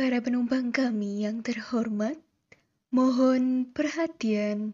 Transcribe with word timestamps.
Para 0.00 0.16
penumpang 0.24 0.72
kami 0.72 1.28
yang 1.28 1.44
terhormat, 1.44 2.16
mohon 2.88 3.68
perhatian. 3.68 4.72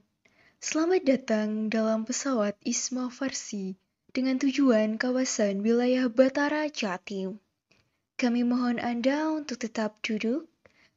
Selamat 0.63 1.03
datang 1.03 1.67
dalam 1.67 2.06
pesawat 2.06 2.54
Isma 2.63 3.11
Farsi 3.11 3.75
dengan 4.15 4.39
tujuan 4.39 4.95
kawasan 4.95 5.67
wilayah 5.67 6.07
Batara 6.07 6.71
Jatim. 6.71 7.43
Kami 8.15 8.47
mohon 8.47 8.79
Anda 8.79 9.35
untuk 9.35 9.58
tetap 9.67 9.99
duduk 9.99 10.47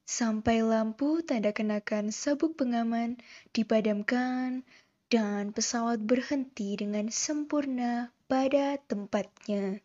sampai 0.05 0.61
lampu 0.61 1.25
tanda 1.25 1.49
kenakan 1.49 2.13
sabuk 2.13 2.53
pengaman 2.53 3.17
dipadamkan 3.57 4.61
dan 5.09 5.49
pesawat 5.57 6.05
berhenti 6.05 6.77
dengan 6.77 7.09
sempurna 7.09 8.13
pada 8.29 8.77
tempatnya. 8.77 9.81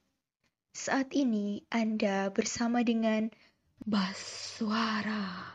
Saat 0.77 1.17
ini 1.17 1.65
Anda 1.73 2.29
bersama 2.29 2.85
dengan 2.85 3.33
Baswara. 3.83 5.51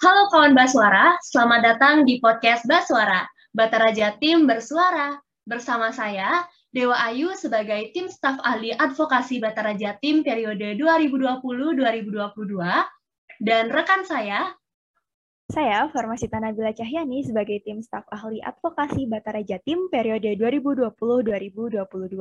Halo 0.00 0.22
kawan 0.32 0.56
Baswara, 0.56 1.20
selamat 1.20 1.60
datang 1.60 2.08
di 2.08 2.16
podcast 2.24 2.64
Baswara. 2.64 3.28
Batara 3.52 3.92
Jatim 3.92 4.48
bersuara. 4.48 5.20
Bersama 5.44 5.92
saya, 5.92 6.48
Dewa 6.72 6.96
Ayu 7.04 7.36
sebagai 7.36 7.92
tim 7.92 8.08
staf 8.08 8.40
ahli 8.42 8.72
advokasi 8.72 9.44
Batara 9.44 9.76
Jatim 9.76 10.24
periode 10.24 10.76
2020-2022, 10.80 12.58
dan 13.44 13.68
rekan 13.68 14.02
saya, 14.08 14.56
saya, 15.46 15.86
Farmasita 15.94 16.42
Nabila 16.42 16.74
Cahyani, 16.74 17.22
sebagai 17.22 17.62
tim 17.62 17.78
staf 17.78 18.02
ahli 18.10 18.42
advokasi 18.42 19.06
Batara 19.06 19.40
Jatim 19.46 19.86
periode 19.88 20.34
2020-2022. 20.34 22.18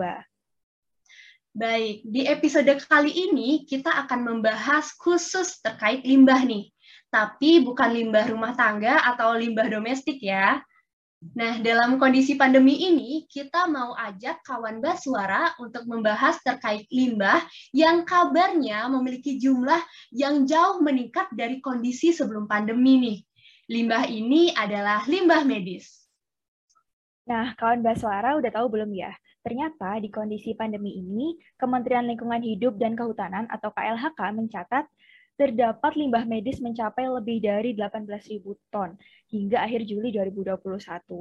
Baik, 1.55 2.03
di 2.05 2.27
episode 2.27 2.69
kali 2.85 3.11
ini 3.11 3.63
kita 3.65 3.91
akan 4.05 4.27
membahas 4.29 4.93
khusus 4.99 5.57
terkait 5.63 6.05
limbah 6.05 6.43
nih. 6.45 6.69
Tapi 7.09 7.63
bukan 7.63 7.95
limbah 7.95 8.27
rumah 8.29 8.53
tangga 8.53 9.01
atau 9.03 9.33
limbah 9.33 9.71
domestik 9.71 10.19
ya. 10.21 10.59
Nah, 11.23 11.57
dalam 11.63 11.97
kondisi 11.97 12.35
pandemi 12.35 12.85
ini, 12.85 13.23
kita 13.25 13.65
mau 13.65 13.95
ajak 13.97 14.45
kawan 14.45 14.83
Baswara 14.83 15.55
untuk 15.57 15.87
membahas 15.89 16.37
terkait 16.43 16.85
limbah 16.91 17.41
yang 17.73 18.05
kabarnya 18.05 18.85
memiliki 18.91 19.39
jumlah 19.41 19.79
yang 20.13 20.45
jauh 20.45 20.83
meningkat 20.83 21.31
dari 21.33 21.63
kondisi 21.63 22.11
sebelum 22.13 22.45
pandemi 22.45 22.99
nih. 23.01 23.17
Limbah 23.65 24.05
ini 24.05 24.53
adalah 24.53 25.01
limbah 25.09 25.41
medis. 25.47 26.05
Nah, 27.25 27.57
kawan 27.57 27.81
Baswara 27.81 28.37
udah 28.37 28.51
tahu 28.53 28.69
belum 28.77 28.93
ya? 28.93 29.09
Ternyata 29.41 29.97
di 30.01 30.09
kondisi 30.13 30.53
pandemi 30.53 30.93
ini, 30.97 31.37
Kementerian 31.57 32.05
Lingkungan 32.05 32.41
Hidup 32.41 32.77
dan 32.77 32.93
Kehutanan 32.93 33.49
atau 33.49 33.73
KLHK 33.73 34.17
mencatat 34.33 34.85
terdapat 35.35 35.99
limbah 35.99 36.23
medis 36.23 36.63
mencapai 36.63 37.11
lebih 37.11 37.43
dari 37.43 37.75
18.000 37.75 38.39
ton 38.71 38.95
hingga 39.27 39.59
akhir 39.67 39.83
Juli 39.83 40.15
2021 40.15 40.63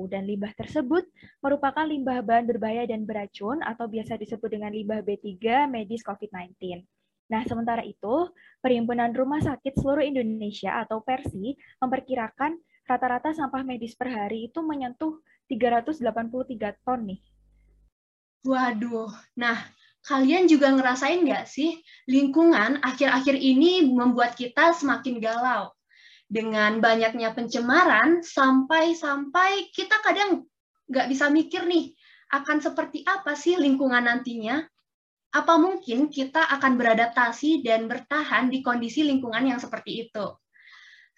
dan 0.07 0.23
limbah 0.23 0.55
tersebut 0.55 1.03
merupakan 1.43 1.83
limbah 1.83 2.23
bahan 2.23 2.47
berbahaya 2.47 2.87
dan 2.87 3.03
beracun 3.03 3.59
atau 3.67 3.91
biasa 3.91 4.15
disebut 4.15 4.55
dengan 4.55 4.71
limbah 4.71 5.03
B3 5.03 5.67
medis 5.67 6.07
COVID-19. 6.07 6.87
Nah, 7.25 7.43
sementara 7.49 7.83
itu, 7.83 8.31
Perhimpunan 8.61 9.11
Rumah 9.11 9.41
Sakit 9.41 9.81
Seluruh 9.81 10.05
Indonesia 10.05 10.85
atau 10.85 11.01
PERSI 11.03 11.57
memperkirakan 11.81 12.55
rata-rata 12.85 13.33
sampah 13.33 13.65
medis 13.65 13.97
per 13.97 14.13
hari 14.13 14.53
itu 14.53 14.61
menyentuh 14.61 15.25
383 15.49 16.05
ton 16.85 17.01
nih. 17.09 17.21
Waduh, 18.45 19.09
nah 19.33 19.73
kalian 20.05 20.45
juga 20.45 20.69
ngerasain 20.77 21.25
nggak 21.25 21.49
sih 21.49 21.81
lingkungan 22.07 22.79
akhir-akhir 22.85 23.41
ini 23.41 23.89
membuat 23.89 24.37
kita 24.37 24.77
semakin 24.77 25.19
galau? 25.19 25.73
Dengan 26.29 26.81
banyaknya 26.81 27.33
pencemaran 27.33 28.21
sampai-sampai 28.25 29.73
kita 29.73 30.01
kadang 30.05 30.45
nggak 30.89 31.07
bisa 31.09 31.29
mikir 31.33 31.65
nih 31.65 31.97
akan 32.33 32.61
seperti 32.61 33.05
apa 33.09 33.33
sih 33.33 33.57
lingkungan 33.57 34.05
nantinya? 34.05 34.61
Apa 35.35 35.59
mungkin 35.59 36.13
kita 36.13 36.47
akan 36.47 36.79
beradaptasi 36.79 37.67
dan 37.67 37.91
bertahan 37.91 38.53
di 38.53 38.63
kondisi 38.63 39.03
lingkungan 39.03 39.51
yang 39.51 39.59
seperti 39.59 40.09
itu? 40.09 40.27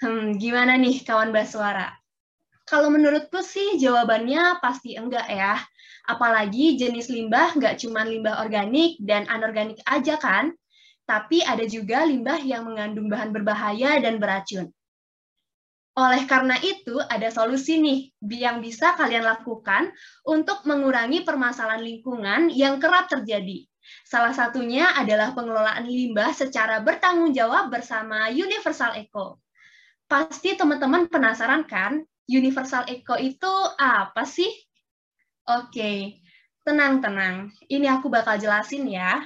Hmm, 0.00 0.40
gimana 0.40 0.78
nih 0.80 1.04
kawan 1.04 1.34
Baswara 1.34 1.92
kalau 2.66 2.90
menurutku 2.90 3.40
sih 3.40 3.78
jawabannya 3.78 4.58
pasti 4.58 4.98
enggak 4.98 5.26
ya 5.30 5.56
Apalagi 6.06 6.78
jenis 6.78 7.10
limbah 7.10 7.58
nggak 7.58 7.82
cuma 7.82 8.06
limbah 8.06 8.38
organik 8.38 8.94
dan 9.02 9.26
anorganik 9.26 9.82
aja 9.90 10.14
kan, 10.14 10.54
tapi 11.02 11.42
ada 11.42 11.66
juga 11.66 12.06
limbah 12.06 12.38
yang 12.46 12.62
mengandung 12.62 13.10
bahan 13.10 13.34
berbahaya 13.34 13.98
dan 13.98 14.22
beracun. 14.22 14.70
Oleh 15.98 16.22
karena 16.30 16.54
itu, 16.62 16.94
ada 17.10 17.26
solusi 17.34 17.82
nih 17.82 18.00
yang 18.38 18.62
bisa 18.62 18.94
kalian 18.94 19.26
lakukan 19.26 19.90
untuk 20.22 20.62
mengurangi 20.62 21.26
permasalahan 21.26 21.82
lingkungan 21.82 22.54
yang 22.54 22.78
kerap 22.78 23.10
terjadi. 23.10 23.66
Salah 24.06 24.30
satunya 24.30 24.94
adalah 24.94 25.34
pengelolaan 25.34 25.90
limbah 25.90 26.30
secara 26.36 26.84
bertanggung 26.86 27.34
jawab 27.34 27.72
bersama 27.72 28.30
Universal 28.30 28.94
Eco. 28.94 29.42
Pasti 30.06 30.54
teman-teman 30.54 31.10
penasaran 31.10 31.66
kan, 31.66 32.04
Universal 32.26 32.90
Eco 32.90 33.14
itu 33.18 33.54
apa 33.78 34.26
sih? 34.26 34.50
Oke, 35.46 36.18
tenang-tenang. 36.66 37.54
Ini 37.70 37.86
aku 37.98 38.10
bakal 38.10 38.42
jelasin 38.42 38.90
ya. 38.90 39.22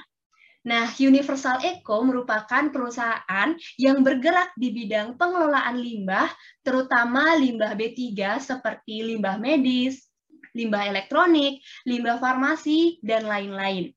Nah, 0.61 0.85
Universal 1.01 1.65
Eco 1.65 2.05
merupakan 2.05 2.69
perusahaan 2.69 3.49
yang 3.81 4.05
bergerak 4.05 4.53
di 4.53 4.69
bidang 4.69 5.17
pengelolaan 5.17 5.81
limbah, 5.81 6.29
terutama 6.61 7.33
limbah 7.33 7.73
B3 7.73 8.37
seperti 8.37 9.01
limbah 9.01 9.41
medis, 9.41 10.05
limbah 10.53 10.85
elektronik, 10.85 11.65
limbah 11.89 12.21
farmasi, 12.21 13.01
dan 13.01 13.25
lain-lain. 13.25 13.89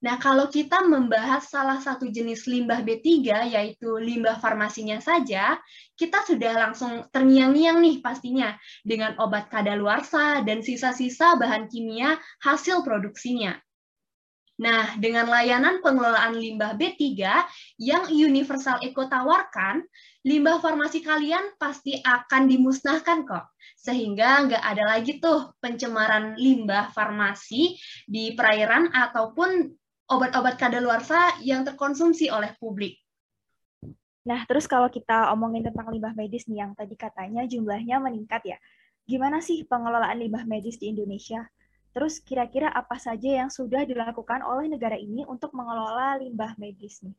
Nah, 0.00 0.16
kalau 0.16 0.48
kita 0.48 0.80
membahas 0.88 1.44
salah 1.52 1.76
satu 1.76 2.08
jenis 2.08 2.48
limbah 2.48 2.80
B3, 2.80 3.20
yaitu 3.52 4.00
limbah 4.00 4.40
farmasinya 4.40 4.96
saja, 4.96 5.60
kita 5.92 6.24
sudah 6.24 6.56
langsung 6.56 7.04
terngiang-ngiang 7.12 7.84
nih 7.84 8.00
pastinya 8.00 8.56
dengan 8.80 9.12
obat 9.20 9.52
kadaluarsa 9.52 10.40
dan 10.48 10.64
sisa-sisa 10.64 11.36
bahan 11.36 11.68
kimia 11.68 12.16
hasil 12.40 12.80
produksinya. 12.80 13.60
Nah, 14.60 14.96
dengan 15.00 15.28
layanan 15.28 15.80
pengelolaan 15.80 16.36
limbah 16.36 16.76
B3 16.76 17.00
yang 17.80 18.08
Universal 18.12 18.80
Eco 18.84 19.08
tawarkan, 19.08 19.84
limbah 20.24 20.60
farmasi 20.60 21.00
kalian 21.00 21.56
pasti 21.56 21.96
akan 22.00 22.44
dimusnahkan 22.44 23.24
kok. 23.24 23.52
Sehingga 23.80 24.48
nggak 24.48 24.60
ada 24.60 24.84
lagi 24.84 25.16
tuh 25.16 25.56
pencemaran 25.64 26.36
limbah 26.36 26.92
farmasi 26.92 27.80
di 28.04 28.36
perairan 28.36 28.92
ataupun 28.92 29.79
obat-obat 30.10 30.58
kadaluarsa 30.58 31.38
yang 31.40 31.62
terkonsumsi 31.62 32.28
oleh 32.28 32.50
publik. 32.58 32.98
Nah, 34.26 34.44
terus 34.44 34.68
kalau 34.68 34.90
kita 34.92 35.32
omongin 35.32 35.64
tentang 35.64 35.88
limbah 35.88 36.12
medis 36.12 36.44
nih 36.44 36.66
yang 36.66 36.72
tadi 36.76 36.98
katanya 36.98 37.46
jumlahnya 37.48 38.02
meningkat 38.02 38.42
ya. 38.44 38.58
Gimana 39.08 39.40
sih 39.40 39.64
pengelolaan 39.64 40.20
limbah 40.20 40.44
medis 40.44 40.76
di 40.76 40.92
Indonesia? 40.92 41.46
Terus 41.90 42.22
kira-kira 42.22 42.70
apa 42.70 43.00
saja 43.00 43.42
yang 43.42 43.50
sudah 43.50 43.82
dilakukan 43.82 44.44
oleh 44.44 44.70
negara 44.70 44.94
ini 44.94 45.26
untuk 45.26 45.50
mengelola 45.56 46.20
limbah 46.20 46.54
medis 46.60 47.02
nih? 47.02 47.16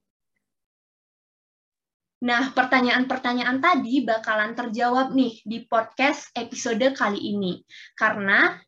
Nah, 2.22 2.54
pertanyaan-pertanyaan 2.54 3.58
tadi 3.58 4.06
bakalan 4.06 4.54
terjawab 4.54 5.18
nih 5.18 5.42
di 5.42 5.66
podcast 5.66 6.30
episode 6.38 6.86
kali 6.94 7.18
ini. 7.18 7.66
Karena 7.98 8.62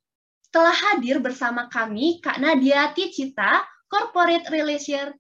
telah 0.50 0.74
hadir 0.74 1.22
bersama 1.22 1.70
kami 1.70 2.18
Kak 2.18 2.42
Nadia 2.42 2.90
Ticita, 2.98 3.62
Corporate 3.94 4.50
Relation 4.50 5.14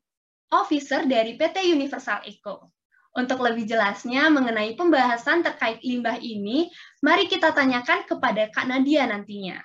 Officer 0.49 1.05
dari 1.05 1.37
PT 1.37 1.61
Universal 1.69 2.25
Eco. 2.25 2.73
Untuk 3.13 3.45
lebih 3.45 3.69
jelasnya 3.69 4.33
mengenai 4.33 4.73
pembahasan 4.73 5.45
terkait 5.45 5.77
limbah 5.85 6.17
ini, 6.17 6.73
mari 7.05 7.29
kita 7.29 7.53
tanyakan 7.53 8.09
kepada 8.09 8.49
Kak 8.49 8.65
Nadia 8.65 9.05
nantinya. 9.05 9.61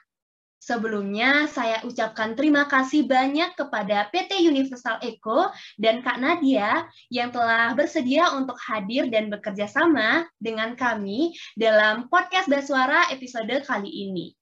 Sebelumnya, 0.61 1.49
saya 1.49 1.81
ucapkan 1.89 2.37
terima 2.37 2.69
kasih 2.69 3.09
banyak 3.09 3.57
kepada 3.57 4.13
PT 4.13 4.45
Universal 4.45 5.01
Eco 5.01 5.49
dan 5.81 6.05
Kak 6.05 6.21
Nadia 6.21 6.85
yang 7.09 7.33
telah 7.33 7.73
bersedia 7.73 8.37
untuk 8.37 8.61
hadir 8.61 9.09
dan 9.09 9.33
bekerja 9.33 9.65
sama 9.65 10.29
dengan 10.37 10.77
kami 10.77 11.33
dalam 11.57 12.13
podcast 12.13 12.53
Baswara 12.53 13.09
episode 13.09 13.65
kali 13.65 13.89
ini. 13.89 14.37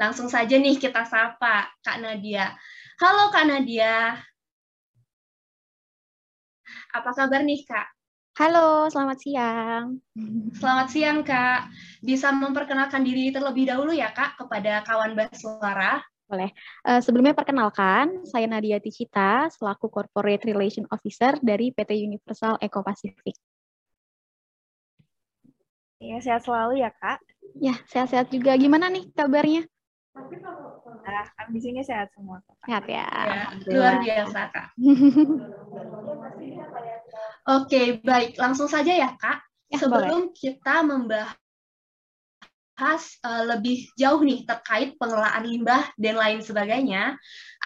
Langsung 0.00 0.32
saja 0.32 0.56
nih 0.56 0.80
kita 0.80 1.04
sapa 1.04 1.68
Kak 1.84 2.00
Nadia. 2.00 2.56
Halo 2.98 3.30
Kak 3.30 3.46
Nadia. 3.46 4.18
Apa 6.90 7.14
kabar 7.14 7.46
nih 7.46 7.62
Kak? 7.62 7.86
Halo, 8.34 8.90
selamat 8.90 9.18
siang. 9.22 10.02
Selamat 10.58 10.90
siang, 10.90 11.22
Kak. 11.22 11.70
Bisa 12.02 12.34
memperkenalkan 12.34 13.06
diri 13.06 13.30
terlebih 13.30 13.70
dahulu 13.70 13.94
ya, 13.94 14.10
Kak, 14.10 14.42
kepada 14.42 14.82
kawan 14.82 15.14
Baswara? 15.14 16.02
Boleh. 16.26 16.50
Uh, 16.82 16.98
sebelumnya 16.98 17.38
perkenalkan, 17.38 18.26
saya 18.26 18.50
Nadia 18.50 18.82
Ticita, 18.82 19.46
selaku 19.46 19.86
Corporate 19.94 20.42
Relation 20.50 20.82
Officer 20.90 21.38
dari 21.38 21.70
PT 21.70 22.02
Universal 22.02 22.58
Eco 22.58 22.82
Pacific. 22.82 23.38
Ya, 26.02 26.18
sehat 26.18 26.42
selalu 26.42 26.82
ya, 26.82 26.90
Kak. 26.98 27.22
Ya, 27.62 27.78
sehat-sehat 27.86 28.34
juga. 28.34 28.58
Gimana 28.58 28.90
nih 28.90 29.06
kabarnya? 29.14 29.70
Nah, 31.08 31.24
di 31.48 31.60
sini 31.60 31.80
sehat 31.80 32.12
semua. 32.12 32.44
Sehat 32.68 32.84
ya. 32.84 33.08
ya 33.08 33.48
luar 33.72 34.04
biasa, 34.04 34.40
Kak. 34.52 34.68
Oke, 37.58 37.96
baik. 38.04 38.36
Langsung 38.36 38.68
saja 38.68 38.92
ya, 38.92 39.16
Kak. 39.16 39.40
Ya, 39.72 39.80
Sebelum 39.80 40.32
boleh. 40.32 40.36
kita 40.36 40.84
membahas 40.84 41.32
uh, 43.24 43.44
lebih 43.56 43.88
jauh 43.96 44.20
nih 44.20 44.44
terkait 44.44 45.00
pengelolaan 45.00 45.48
limbah 45.48 45.88
dan 45.96 46.20
lain 46.20 46.44
sebagainya, 46.44 47.16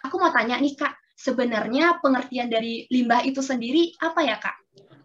aku 0.07 0.23
mau 0.23 0.31
tanya 0.31 0.63
nih, 0.63 0.79
Kak. 0.79 0.95
Sebenarnya 1.19 1.99
pengertian 2.03 2.51
dari 2.51 2.87
limbah 2.91 3.23
itu 3.23 3.43
sendiri 3.43 3.95
apa 4.03 4.23
ya, 4.27 4.39
Kak? 4.39 4.57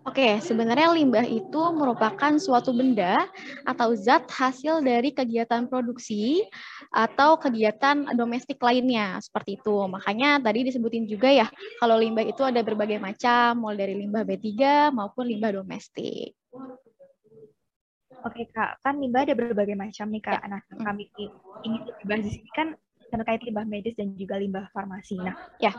Oke, 0.08 0.40
sebenarnya 0.40 0.96
limbah 0.96 1.28
itu 1.28 1.62
merupakan 1.76 2.32
suatu 2.40 2.72
benda 2.72 3.28
atau 3.68 3.92
zat 3.92 4.24
hasil 4.32 4.80
dari 4.80 5.12
kegiatan 5.12 5.68
produksi 5.68 6.48
atau 6.96 7.36
kegiatan 7.36 8.16
domestik 8.16 8.56
lainnya, 8.64 9.20
seperti 9.20 9.60
itu. 9.60 9.76
Makanya 9.92 10.40
tadi 10.40 10.64
disebutin 10.64 11.04
juga 11.12 11.28
ya, 11.28 11.48
kalau 11.84 12.00
limbah 12.00 12.24
itu 12.24 12.40
ada 12.40 12.64
berbagai 12.64 13.04
macam, 13.04 13.68
mulai 13.68 13.84
dari 13.84 13.94
limbah 14.00 14.24
B3 14.24 14.48
maupun 14.96 15.28
limbah 15.28 15.52
domestik. 15.52 16.32
Oke 18.24 18.48
Kak, 18.50 18.80
kan 18.80 18.96
limbah 19.04 19.28
ada 19.28 19.36
berbagai 19.36 19.76
macam 19.76 20.08
nih 20.08 20.24
Kak. 20.24 20.40
Ya. 20.40 20.48
Nah, 20.48 20.62
kami 20.88 21.12
ingin 21.68 21.82
dibahas 22.00 22.24
di 22.24 22.32
sini 22.32 22.50
kan 22.56 22.80
terkait 23.08 23.42
limbah 23.44 23.68
medis 23.68 23.96
dan 23.96 24.14
juga 24.16 24.36
limbah 24.36 24.68
farmasi. 24.76 25.18
Nah, 25.20 25.36
ya, 25.58 25.72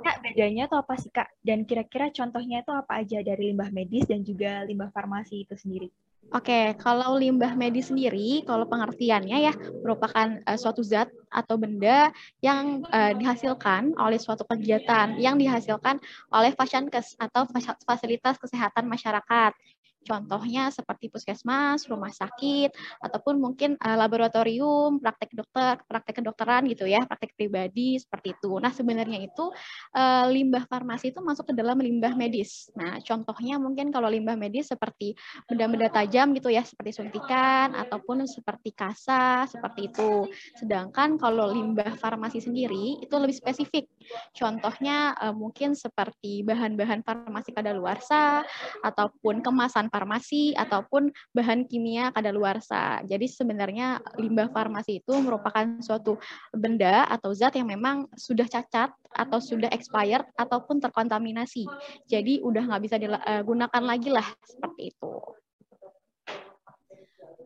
Kak, 0.00 0.24
bedanya 0.24 0.64
itu 0.64 0.76
apa 0.76 0.94
sih 0.96 1.12
Kak? 1.12 1.28
Dan 1.44 1.68
kira-kira 1.68 2.08
contohnya 2.08 2.64
itu 2.64 2.72
apa 2.72 3.04
aja 3.04 3.20
dari 3.20 3.52
limbah 3.52 3.68
medis 3.68 4.08
dan 4.08 4.24
juga 4.24 4.64
limbah 4.64 4.88
farmasi 4.90 5.44
itu 5.44 5.54
sendiri? 5.56 5.88
Oke, 6.30 6.78
kalau 6.78 7.18
limbah 7.18 7.58
medis 7.58 7.90
sendiri, 7.90 8.46
kalau 8.46 8.62
pengertiannya 8.62 9.50
ya 9.50 9.54
merupakan 9.82 10.38
uh, 10.46 10.54
suatu 10.54 10.78
zat 10.78 11.10
atau 11.26 11.58
benda 11.58 12.14
yang 12.38 12.86
uh, 12.86 13.10
dihasilkan 13.18 13.98
oleh 13.98 14.14
suatu 14.14 14.46
kegiatan 14.46 15.18
yang 15.18 15.34
dihasilkan 15.34 15.98
oleh 16.30 16.54
atau 16.54 17.42
fasilitas 17.82 18.38
kesehatan 18.38 18.86
masyarakat 18.86 19.52
Contohnya 20.00 20.72
seperti 20.72 21.12
puskesmas, 21.12 21.84
rumah 21.84 22.08
sakit, 22.08 22.72
ataupun 23.04 23.36
mungkin 23.36 23.76
uh, 23.76 23.96
laboratorium, 24.00 24.96
praktek 24.96 25.36
dokter, 25.36 25.76
praktek 25.84 26.24
kedokteran 26.24 26.64
gitu 26.72 26.88
ya, 26.88 27.04
praktek 27.04 27.36
pribadi 27.36 28.00
seperti 28.00 28.32
itu. 28.32 28.56
Nah 28.56 28.72
sebenarnya 28.72 29.20
itu 29.20 29.52
uh, 29.92 30.24
limbah 30.32 30.64
farmasi 30.64 31.12
itu 31.12 31.20
masuk 31.20 31.52
ke 31.52 31.54
dalam 31.54 31.76
limbah 31.76 32.16
medis. 32.16 32.72
Nah 32.72 32.96
contohnya 33.04 33.60
mungkin 33.60 33.92
kalau 33.92 34.08
limbah 34.08 34.40
medis 34.40 34.72
seperti 34.72 35.12
benda-benda 35.44 35.92
tajam 35.92 36.32
gitu 36.32 36.48
ya, 36.48 36.64
seperti 36.64 36.96
suntikan 36.96 37.76
ataupun 37.76 38.24
seperti 38.24 38.72
kasa 38.72 39.44
seperti 39.52 39.92
itu. 39.92 40.24
Sedangkan 40.56 41.20
kalau 41.20 41.52
limbah 41.52 41.92
farmasi 42.00 42.40
sendiri 42.40 43.04
itu 43.04 43.14
lebih 43.20 43.36
spesifik. 43.36 43.84
Contohnya 44.32 45.12
uh, 45.20 45.36
mungkin 45.36 45.76
seperti 45.76 46.40
bahan-bahan 46.40 47.04
farmasi 47.04 47.52
kadaluarsa 47.52 48.48
ataupun 48.80 49.44
kemasan 49.44 49.89
farmasi 49.90 50.56
ataupun 50.56 51.10
bahan 51.34 51.66
kimia 51.66 52.14
kadaluarsa. 52.14 53.02
Jadi 53.04 53.26
sebenarnya 53.26 54.00
limbah 54.16 54.48
farmasi 54.54 55.02
itu 55.02 55.12
merupakan 55.18 55.82
suatu 55.82 56.16
benda 56.54 57.04
atau 57.10 57.34
zat 57.34 57.58
yang 57.58 57.68
memang 57.68 58.06
sudah 58.14 58.46
cacat 58.46 58.94
atau 59.10 59.38
sudah 59.42 59.68
expired 59.74 60.24
ataupun 60.38 60.78
terkontaminasi. 60.78 61.66
Jadi 62.06 62.40
udah 62.40 62.70
nggak 62.70 62.82
bisa 62.86 62.96
digunakan 62.96 63.82
lagi 63.82 64.08
lah 64.08 64.26
seperti 64.46 64.94
itu. 64.94 65.14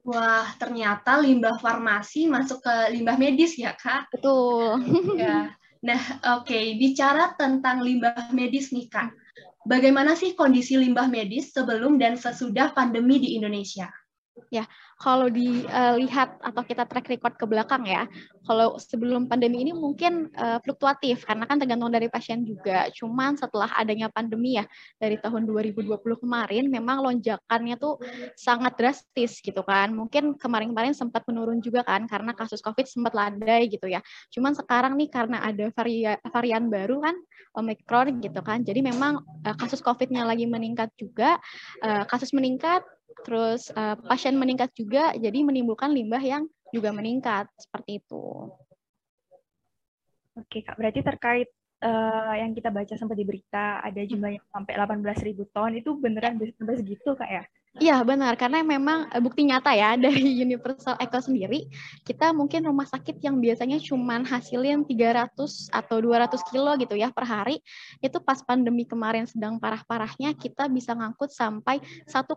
Wah, 0.05 0.45
ternyata 0.61 1.17
limbah 1.17 1.57
farmasi 1.65 2.29
masuk 2.29 2.61
ke 2.61 2.93
limbah 2.93 3.17
medis 3.17 3.57
ya, 3.57 3.73
Kak? 3.73 4.13
Betul. 4.13 4.85
ya. 5.17 5.57
Nah, 5.81 6.01
oke, 6.41 6.49
okay. 6.49 6.77
bicara 6.77 7.33
tentang 7.41 7.81
limbah 7.81 8.29
medis 8.37 8.69
nih, 8.69 8.85
Kak. 8.93 9.24
Bagaimana 9.65 10.13
sih 10.13 10.37
kondisi 10.37 10.77
limbah 10.77 11.09
medis 11.09 11.51
sebelum 11.57 11.97
dan 11.97 12.21
sesudah 12.21 12.77
pandemi 12.77 13.17
di 13.17 13.41
Indonesia? 13.41 13.89
Ya, 14.53 14.69
kalau 15.05 15.29
dilihat 15.29 16.41
atau 16.41 16.65
kita 16.65 16.89
track 16.89 17.13
record 17.13 17.37
ke 17.37 17.45
belakang 17.45 17.85
ya, 17.85 18.09
kalau 18.49 18.81
sebelum 18.81 19.29
pandemi 19.29 19.61
ini 19.61 19.77
mungkin 19.77 20.33
uh, 20.33 20.57
fluktuatif 20.65 21.29
karena 21.29 21.45
kan 21.45 21.61
tergantung 21.61 21.93
dari 21.93 22.09
pasien 22.09 22.41
juga. 22.41 22.89
Cuman 22.89 23.37
setelah 23.37 23.69
adanya 23.77 24.09
pandemi 24.09 24.57
ya 24.57 24.65
dari 24.97 25.21
tahun 25.21 25.45
2020 25.45 26.01
kemarin 26.01 26.73
memang 26.73 27.05
lonjakannya 27.05 27.77
tuh 27.77 28.01
sangat 28.33 28.81
drastis 28.81 29.45
gitu 29.45 29.61
kan. 29.61 29.93
Mungkin 29.93 30.41
kemarin-kemarin 30.41 30.97
sempat 30.97 31.29
menurun 31.29 31.61
juga 31.61 31.85
kan 31.85 32.09
karena 32.09 32.33
kasus 32.33 32.65
Covid 32.65 32.89
sempat 32.89 33.13
landai 33.13 33.69
gitu 33.69 33.85
ya. 33.85 34.01
Cuman 34.33 34.57
sekarang 34.57 34.97
nih 34.97 35.13
karena 35.13 35.45
ada 35.45 35.69
varian 35.77 36.17
varian 36.33 36.73
baru 36.73 37.05
kan 37.05 37.17
Omicron 37.61 38.25
gitu 38.25 38.41
kan. 38.41 38.65
Jadi 38.65 38.81
memang 38.81 39.21
uh, 39.21 39.57
kasus 39.61 39.85
Covid-nya 39.85 40.25
lagi 40.25 40.49
meningkat 40.49 40.89
juga, 40.97 41.37
uh, 41.85 42.09
kasus 42.09 42.33
meningkat 42.33 42.81
terus 43.25 43.73
uh, 43.73 43.97
pasien 44.05 44.37
meningkat 44.37 44.73
juga, 44.77 45.13
jadi 45.17 45.41
menimbulkan 45.45 45.93
limbah 45.93 46.21
yang 46.21 46.45
juga 46.75 46.91
meningkat 46.91 47.47
seperti 47.57 48.03
itu. 48.03 48.51
Oke 50.35 50.67
kak, 50.67 50.75
berarti 50.75 51.01
terkait 51.07 51.49
uh, 51.85 52.35
yang 52.35 52.57
kita 52.57 52.73
baca 52.73 52.97
sempat 52.97 53.15
di 53.21 53.29
berita 53.29 53.85
ada 53.85 54.01
jumlahnya 54.01 54.41
sampai 54.49 54.73
18.000 54.75 55.55
ton. 55.55 55.71
Itu 55.77 56.01
beneran 56.01 56.41
sampai 56.41 56.81
segitu 56.81 57.13
kak 57.13 57.29
ya? 57.29 57.45
Iya 57.75 58.07
benar, 58.07 58.39
karena 58.39 58.63
memang 58.63 59.11
eh, 59.11 59.19
bukti 59.19 59.43
nyata 59.43 59.75
ya 59.75 59.99
dari 60.05 60.23
Universal 60.39 60.95
Eco 60.95 61.19
sendiri, 61.19 61.67
kita 62.07 62.31
mungkin 62.31 62.71
rumah 62.71 62.87
sakit 62.87 63.19
yang 63.19 63.43
biasanya 63.43 63.83
cuma 63.83 64.23
hasilin 64.23 64.87
300 64.87 65.75
atau 65.75 65.97
200 65.99 66.39
kilo 66.55 66.71
gitu 66.79 66.95
ya 66.95 67.11
per 67.11 67.27
hari, 67.27 67.59
itu 67.99 68.23
pas 68.23 68.39
pandemi 68.47 68.87
kemarin 68.87 69.27
sedang 69.27 69.59
parah-parahnya 69.59 70.39
kita 70.39 70.71
bisa 70.71 70.95
ngangkut 70.95 71.35
sampai 71.35 71.83
1,1 72.07 72.31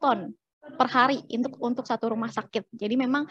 ton 0.00 0.32
per 0.58 0.88
hari 0.90 1.22
untuk 1.30 1.54
untuk 1.62 1.84
satu 1.86 2.12
rumah 2.12 2.28
sakit. 2.28 2.68
Jadi 2.74 2.94
memang 2.98 3.24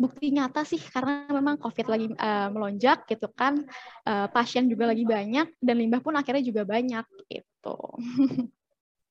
bukti 0.00 0.32
nyata 0.32 0.64
sih 0.64 0.80
karena 0.80 1.28
memang 1.28 1.60
COVID 1.60 1.86
lagi 1.86 2.06
uh, 2.16 2.48
melonjak 2.48 3.04
gitu 3.04 3.28
kan, 3.36 3.60
uh, 4.08 4.26
pasien 4.32 4.64
juga 4.66 4.88
lagi 4.88 5.04
banyak 5.04 5.60
dan 5.60 5.74
limbah 5.76 6.00
pun 6.00 6.16
akhirnya 6.16 6.40
juga 6.40 6.64
banyak 6.64 7.04
gitu. 7.28 7.76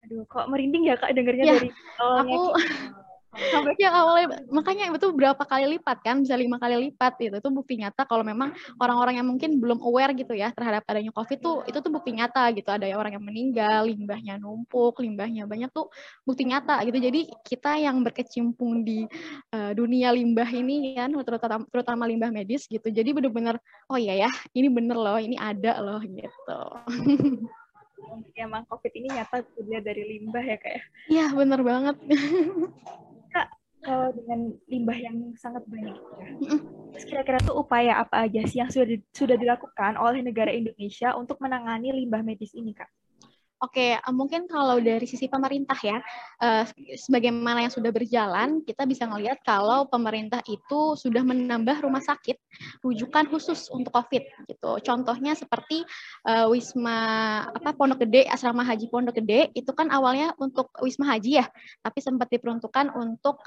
Aduh, 0.07 0.23
kok 0.25 0.47
merinding 0.47 0.87
ya 0.87 0.95
kak 0.95 1.11
dengernya 1.11 1.45
ya, 1.45 1.53
dari 1.59 1.69
awalnya. 1.99 2.35
Aku 2.35 2.41
sampai 3.29 3.77
yang 3.77 3.93
awalnya 3.93 4.41
makanya 4.49 4.89
itu 4.89 5.09
berapa 5.13 5.43
kali 5.45 5.77
lipat 5.77 6.01
kan 6.01 6.25
bisa 6.25 6.33
lima 6.33 6.57
kali 6.57 6.89
lipat 6.89 7.13
gitu 7.21 7.35
itu 7.37 7.49
bukti 7.53 7.77
nyata 7.77 8.01
kalau 8.09 8.25
memang 8.25 8.57
orang-orang 8.81 9.21
yang 9.21 9.27
mungkin 9.29 9.61
belum 9.61 9.85
aware 9.85 10.17
gitu 10.17 10.33
ya 10.33 10.49
terhadap 10.49 10.81
adanya 10.89 11.13
covid 11.13 11.37
tuh 11.37 11.61
itu 11.69 11.77
tuh 11.77 11.91
bukti 11.93 12.17
nyata 12.17 12.49
gitu 12.57 12.73
ada 12.73 12.89
orang 12.97 13.21
yang 13.21 13.25
meninggal 13.25 13.85
limbahnya 13.85 14.41
numpuk 14.41 14.97
limbahnya 14.97 15.45
banyak 15.45 15.69
tuh 15.69 15.93
bukti 16.25 16.49
nyata 16.49 16.81
gitu 16.89 16.97
jadi 16.97 17.21
kita 17.45 17.77
yang 17.77 18.01
berkecimpung 18.01 18.81
di 18.81 19.05
uh, 19.53 19.71
dunia 19.77 20.09
limbah 20.09 20.49
ini 20.49 20.97
kan 20.97 21.13
terutama 21.21 21.63
terutama 21.69 22.03
limbah 22.09 22.33
medis 22.33 22.65
gitu 22.65 22.89
jadi 22.89 23.13
benar-benar 23.13 23.61
oh 23.93 23.97
iya 24.01 24.25
ya 24.25 24.29
ini 24.57 24.73
bener 24.73 24.97
loh 24.97 25.21
ini 25.21 25.37
ada 25.37 25.77
loh 25.77 26.01
gitu 26.01 26.61
emang 28.39 28.63
COVID 28.71 28.91
ini 28.95 29.07
nyata 29.11 29.43
dilihat 29.59 29.83
dari 29.83 30.03
limbah 30.17 30.41
ya 30.41 30.57
kayak. 30.57 30.79
Ya? 30.79 30.83
Iya 31.11 31.25
bener 31.35 31.61
banget. 31.61 31.95
Kalau 33.79 34.11
dengan 34.11 34.51
limbah 34.67 34.99
yang 34.99 35.17
sangat 35.39 35.63
banyak 35.63 35.95
ya, 35.95 36.27
kira-kira 36.99 37.39
tuh 37.39 37.55
upaya 37.63 38.03
apa 38.03 38.27
aja 38.27 38.43
sih 38.43 38.59
yang 38.59 38.67
sudah 38.67 38.87
di, 38.91 38.97
sudah 39.15 39.39
dilakukan 39.39 39.95
oleh 39.95 40.19
negara 40.19 40.51
Indonesia 40.51 41.15
untuk 41.15 41.39
menangani 41.39 41.95
limbah 41.95 42.19
medis 42.19 42.51
ini, 42.51 42.75
Kak? 42.75 42.91
Oke, 43.59 43.91
eh, 43.91 44.13
mungkin 44.15 44.47
kalau 44.47 44.79
dari 44.79 45.03
sisi 45.03 45.27
pemerintah 45.27 45.75
ya, 45.83 45.99
uh, 46.39 46.63
sebagaimana 46.95 47.67
yang 47.67 47.73
sudah 47.75 47.91
berjalan, 47.91 48.63
kita 48.63 48.87
bisa 48.87 49.03
melihat 49.03 49.35
kalau 49.43 49.83
pemerintah 49.83 50.39
itu 50.47 50.95
sudah 50.95 51.19
menambah 51.27 51.83
rumah 51.83 51.99
sakit 51.99 52.39
rujukan 52.79 53.27
khusus 53.27 53.67
untuk 53.67 53.91
COVID 53.91 54.47
gitu. 54.47 54.71
Contohnya 54.79 55.35
seperti 55.35 55.83
uh, 56.23 56.47
Wisma 56.47 56.99
apa 57.51 57.75
Pondok 57.75 58.07
Gede, 58.07 58.31
Asrama 58.31 58.63
Haji 58.63 58.87
Pondok 58.87 59.19
Gede 59.19 59.51
itu 59.51 59.75
kan 59.75 59.91
awalnya 59.91 60.31
untuk 60.39 60.71
Wisma 60.79 61.11
Haji 61.11 61.43
ya, 61.43 61.45
tapi 61.83 61.99
sempat 61.99 62.31
diperuntukkan 62.31 62.95
untuk 62.95 63.43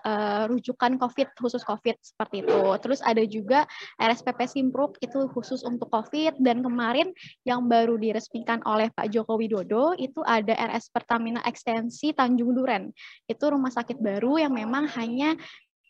rujukan 0.52 1.00
COVID 1.00 1.40
khusus 1.40 1.64
COVID 1.64 1.96
seperti 2.04 2.44
itu. 2.44 2.60
Terus 2.84 3.00
ada 3.00 3.22
juga 3.24 3.64
RSPP 3.96 4.44
Simpruk 4.44 5.00
itu 5.00 5.24
khusus 5.32 5.64
untuk 5.64 5.88
COVID 5.88 6.36
dan 6.42 6.60
kemarin 6.60 7.16
yang 7.48 7.64
baru 7.64 7.96
diresmikan 7.96 8.60
oleh 8.68 8.92
Pak 8.92 9.08
Joko 9.08 9.40
Widodo 9.40 9.94
itu 10.08 10.20
ada 10.26 10.54
RS 10.54 10.90
Pertamina 10.90 11.44
Ekstensi 11.46 12.10
Tanjung 12.16 12.56
Duren. 12.56 12.90
Itu 13.28 13.52
rumah 13.52 13.70
sakit 13.70 14.00
baru 14.02 14.42
yang 14.42 14.54
memang 14.54 14.90
hanya 14.98 15.38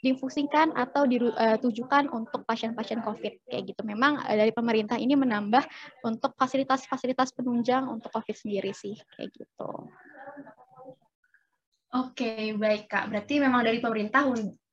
difungsikan 0.02 0.74
atau 0.74 1.06
ditujukan 1.06 2.10
untuk 2.10 2.42
pasien-pasien 2.42 3.06
COVID 3.06 3.46
kayak 3.46 3.64
gitu. 3.70 3.80
Memang 3.86 4.18
dari 4.26 4.50
pemerintah 4.50 4.98
ini 4.98 5.14
menambah 5.14 5.62
untuk 6.02 6.34
fasilitas-fasilitas 6.34 7.30
penunjang 7.38 7.86
untuk 7.86 8.10
COVID 8.10 8.34
sendiri 8.34 8.74
sih 8.74 8.98
kayak 9.14 9.30
gitu. 9.30 9.70
Oke, 11.92 12.56
baik 12.58 12.90
Kak. 12.90 13.12
Berarti 13.12 13.38
memang 13.38 13.62
dari 13.62 13.78
pemerintah 13.78 14.26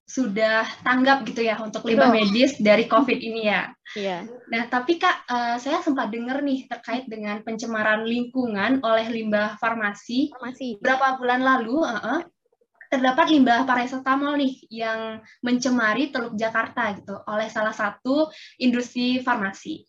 sudah 0.10 0.66
tanggap 0.82 1.22
gitu 1.30 1.46
ya 1.46 1.62
untuk 1.62 1.86
limbah 1.86 2.10
medis 2.10 2.58
dari 2.58 2.90
COVID 2.90 3.20
ini 3.22 3.46
ya. 3.46 3.70
Iya. 3.94 4.26
Nah, 4.50 4.66
tapi 4.66 4.98
Kak, 4.98 5.30
uh, 5.30 5.56
saya 5.62 5.86
sempat 5.86 6.10
dengar 6.10 6.42
nih 6.42 6.66
terkait 6.66 7.06
dengan 7.06 7.46
pencemaran 7.46 8.10
lingkungan 8.10 8.82
oleh 8.82 9.06
limbah 9.06 9.62
farmasi. 9.62 10.34
Farmasi. 10.34 10.82
Berapa 10.82 11.22
bulan 11.22 11.46
lalu, 11.46 11.86
uh 11.86 11.94
-uh, 11.94 12.20
terdapat 12.90 13.30
limbah 13.30 13.70
paracetamol 13.70 14.34
nih 14.42 14.66
yang 14.74 15.22
mencemari 15.46 16.10
Teluk 16.10 16.34
Jakarta 16.34 16.98
gitu 16.98 17.22
oleh 17.30 17.46
salah 17.46 17.72
satu 17.72 18.34
industri 18.58 19.22
farmasi. 19.22 19.86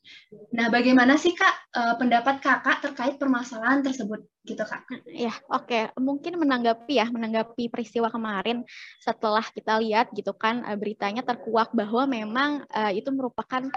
Nah, 0.52 0.68
bagaimana 0.68 1.16
sih 1.16 1.32
Kak 1.32 1.54
eh, 1.80 1.94
pendapat 1.96 2.44
Kakak 2.44 2.84
terkait 2.84 3.16
permasalahan 3.16 3.80
tersebut 3.80 4.20
gitu 4.44 4.62
Kak? 4.64 4.88
Ya, 5.04 5.32
oke. 5.52 5.68
Okay. 5.68 5.82
Mungkin 6.00 6.40
menanggapi 6.40 6.96
ya, 6.96 7.06
menanggapi 7.12 7.68
peristiwa 7.68 8.08
kemarin 8.08 8.64
setelah 9.00 9.44
kita 9.44 9.76
lihat 9.80 10.08
gitu 10.16 10.32
kan 10.32 10.64
eh, 10.64 10.78
beritanya 10.80 11.20
terkuak 11.20 11.76
bahwa 11.76 12.08
memang 12.08 12.64
uh, 12.72 12.92
itu 12.92 13.12
merupakan 13.12 13.68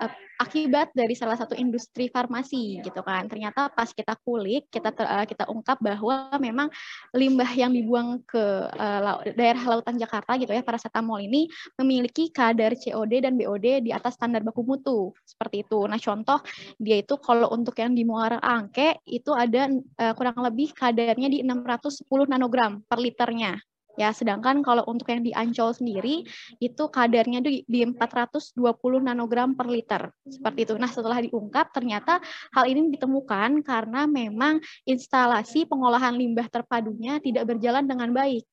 uh, 0.00 0.12
akibat 0.36 0.92
dari 0.92 1.16
salah 1.16 1.36
satu 1.36 1.56
industri 1.56 2.12
farmasi 2.12 2.80
gitu 2.84 3.00
kan. 3.00 3.28
Ternyata 3.28 3.72
pas 3.72 3.88
kita 3.92 4.16
kulik, 4.20 4.68
kita 4.68 4.92
ter, 4.92 5.04
uh, 5.08 5.24
kita 5.24 5.48
ungkap 5.48 5.80
bahwa 5.80 6.32
memang 6.36 6.68
limbah 7.16 7.48
yang 7.56 7.72
dibuang 7.72 8.20
ke 8.24 8.40
uh, 8.72 9.20
daerah 9.32 9.64
lautan 9.64 9.96
Jakarta 9.96 10.36
gitu 10.36 10.52
ya, 10.52 10.60
paracetamol 10.60 11.20
ini 11.24 11.48
memiliki 11.80 12.28
kadar 12.28 12.76
COD 12.76 13.24
dan 13.24 13.34
BOD 13.36 13.88
di 13.88 13.90
atas 13.92 14.16
standar 14.20 14.44
baku 14.44 14.64
mutu 14.64 15.12
seperti 15.24 15.64
itu. 15.64 15.88
Nah, 15.88 16.00
contoh 16.00 16.40
dia 16.76 17.00
itu 17.00 17.16
kalau 17.20 17.48
untuk 17.52 17.76
yang 17.80 17.96
di 17.96 18.04
Muara 18.04 18.36
Angke 18.40 19.00
itu 19.08 19.32
ada 19.32 19.72
uh, 19.72 20.05
kurang 20.14 20.38
lebih 20.38 20.76
kadarnya 20.76 21.32
di 21.32 21.38
610 21.42 22.04
nanogram 22.28 22.84
per 22.86 23.00
liternya 23.00 23.58
Ya, 23.96 24.12
sedangkan 24.12 24.60
kalau 24.60 24.84
untuk 24.84 25.08
yang 25.08 25.24
di 25.24 25.32
Ancol 25.32 25.72
sendiri 25.72 26.20
itu 26.60 26.84
kadarnya 26.92 27.40
di, 27.40 27.64
di 27.64 27.80
420 27.80 28.52
nanogram 29.00 29.56
per 29.56 29.72
liter. 29.72 30.12
Seperti 30.28 30.68
itu. 30.68 30.76
Nah, 30.76 30.92
setelah 30.92 31.24
diungkap 31.24 31.72
ternyata 31.72 32.20
hal 32.52 32.68
ini 32.68 32.92
ditemukan 32.92 33.64
karena 33.64 34.04
memang 34.04 34.60
instalasi 34.84 35.64
pengolahan 35.64 36.12
limbah 36.12 36.46
terpadunya 36.52 37.16
tidak 37.24 37.48
berjalan 37.48 37.88
dengan 37.88 38.12
baik 38.12 38.44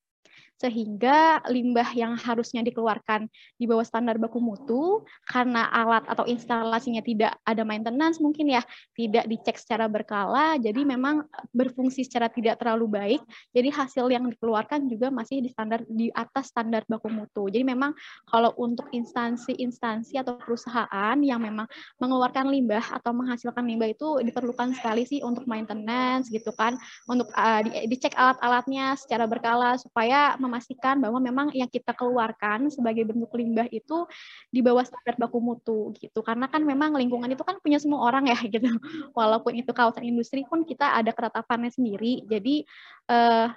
sehingga 0.63 1.43
limbah 1.51 1.91
yang 1.91 2.15
harusnya 2.15 2.63
dikeluarkan 2.63 3.27
di 3.60 3.67
bawah 3.67 3.84
standar 3.84 4.15
baku 4.15 4.39
mutu 4.39 5.03
karena 5.27 5.67
alat 5.67 6.08
atau 6.08 6.24
instalasinya 6.24 7.03
tidak 7.03 7.36
ada 7.43 7.67
maintenance 7.67 8.24
mungkin 8.24 8.55
ya 8.55 8.63
tidak 8.96 9.27
dicek 9.27 9.60
secara 9.60 9.91
berkala 9.91 10.55
jadi 10.55 10.88
memang 10.88 11.27
berfungsi 11.51 12.08
secara 12.08 12.32
tidak 12.32 12.62
terlalu 12.62 12.86
baik. 12.88 13.22
Jadi 13.51 13.70
hasil 13.74 14.05
yang 14.08 14.29
dikeluarkan 14.29 14.88
juga 14.88 15.10
masih 15.10 15.41
di 15.41 15.50
standar 15.50 15.82
di 15.89 16.08
atas 16.13 16.53
standar 16.53 16.86
baku 16.86 17.10
mutu. 17.10 17.50
Jadi 17.51 17.65
memang 17.65 17.91
kalau 18.29 18.53
untuk 18.55 18.88
instansi-instansi 18.93 20.15
atau 20.22 20.38
perusahaan 20.38 21.17
yang 21.20 21.41
memang 21.41 21.65
mengeluarkan 21.98 22.48
limbah 22.48 22.84
atau 22.96 23.12
menghasilkan 23.12 23.65
limbah 23.65 23.91
itu 23.91 24.22
diperlukan 24.24 24.77
sekali 24.77 25.03
sih 25.03 25.20
untuk 25.25 25.43
maintenance 25.50 26.29
gitu 26.29 26.53
kan 26.55 26.77
untuk 27.10 27.27
uh, 27.34 27.62
dicek 27.89 28.13
alat-alatnya 28.15 28.96
secara 28.96 29.25
berkala 29.25 29.75
supaya 29.75 30.36
memastikan 30.53 31.01
bahwa 31.01 31.17
memang 31.17 31.50
yang 31.57 31.65
kita 31.65 31.98
keluarkan 31.98 32.69
sebagai 32.69 33.10
bentuk 33.10 33.33
limbah 33.33 33.65
itu 33.74 34.05
di 34.53 34.62
bawah 34.62 34.86
standar 34.86 35.17
baku 35.17 35.41
mutu 35.41 35.89
gitu. 35.98 36.22
Karena 36.22 36.45
kan 36.45 36.62
memang 36.62 36.93
lingkungan 36.93 37.25
itu 37.33 37.41
kan 37.41 37.57
punya 37.57 37.81
semua 37.81 38.05
orang 38.05 38.29
ya 38.29 38.38
gitu. 38.53 38.69
Walaupun 39.17 39.57
itu 39.57 39.74
kawasan 39.74 40.05
industri 40.05 40.45
pun 40.45 40.62
kita 40.62 40.93
ada 40.93 41.10
keretapannya 41.10 41.74
sendiri. 41.74 42.22
Jadi 42.29 42.62
eh, 43.10 43.48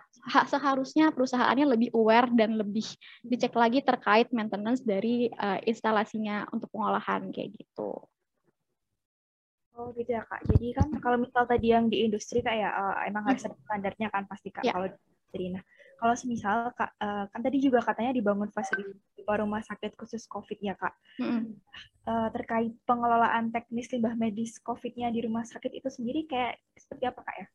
seharusnya 0.48 1.12
perusahaannya 1.12 1.76
lebih 1.76 1.92
aware 1.92 2.32
dan 2.32 2.56
lebih 2.56 2.88
dicek 3.20 3.52
lagi 3.52 3.84
terkait 3.84 4.32
maintenance 4.34 4.82
dari 4.82 5.30
uh, 5.30 5.62
instalasinya 5.62 6.50
untuk 6.50 6.66
pengolahan 6.74 7.30
kayak 7.30 7.54
gitu. 7.54 7.94
Oh 9.76 9.92
gitu 9.94 10.10
ya 10.16 10.24
kak. 10.24 10.42
Jadi 10.50 10.72
kan 10.72 10.88
kalau 10.98 11.20
misal 11.20 11.44
tadi 11.44 11.70
yang 11.70 11.86
di 11.86 12.02
industri 12.02 12.42
kayak 12.42 12.72
uh, 12.72 12.96
emang 13.06 13.28
harus 13.28 13.44
ada 13.44 13.54
standarnya 13.68 14.08
kan 14.10 14.24
pasti 14.26 14.48
kak. 14.50 14.64
Ya. 14.64 14.74
Kalau 14.74 14.88
dari 15.30 15.46
nah 15.52 15.62
kalau 15.96 16.14
semisal 16.14 16.70
kak, 16.76 16.92
uh, 17.00 17.24
kan 17.32 17.40
tadi 17.40 17.58
juga 17.58 17.80
katanya 17.80 18.12
dibangun 18.16 18.52
fasilitas 18.52 19.00
rumah 19.34 19.58
sakit 19.64 19.98
khusus 19.98 20.30
COVID 20.30 20.58
ya 20.62 20.78
kak. 20.78 20.94
Mm-hmm. 21.18 21.58
Uh, 22.06 22.28
terkait 22.30 22.70
pengelolaan 22.86 23.50
teknis 23.50 23.90
limbah 23.90 24.14
medis 24.14 24.62
COVID-nya 24.62 25.10
di 25.10 25.26
rumah 25.26 25.42
sakit 25.42 25.74
itu 25.74 25.90
sendiri 25.90 26.30
kayak 26.30 26.62
seperti 26.78 27.10
apa 27.10 27.20
kak 27.26 27.36
ya? 27.42 27.46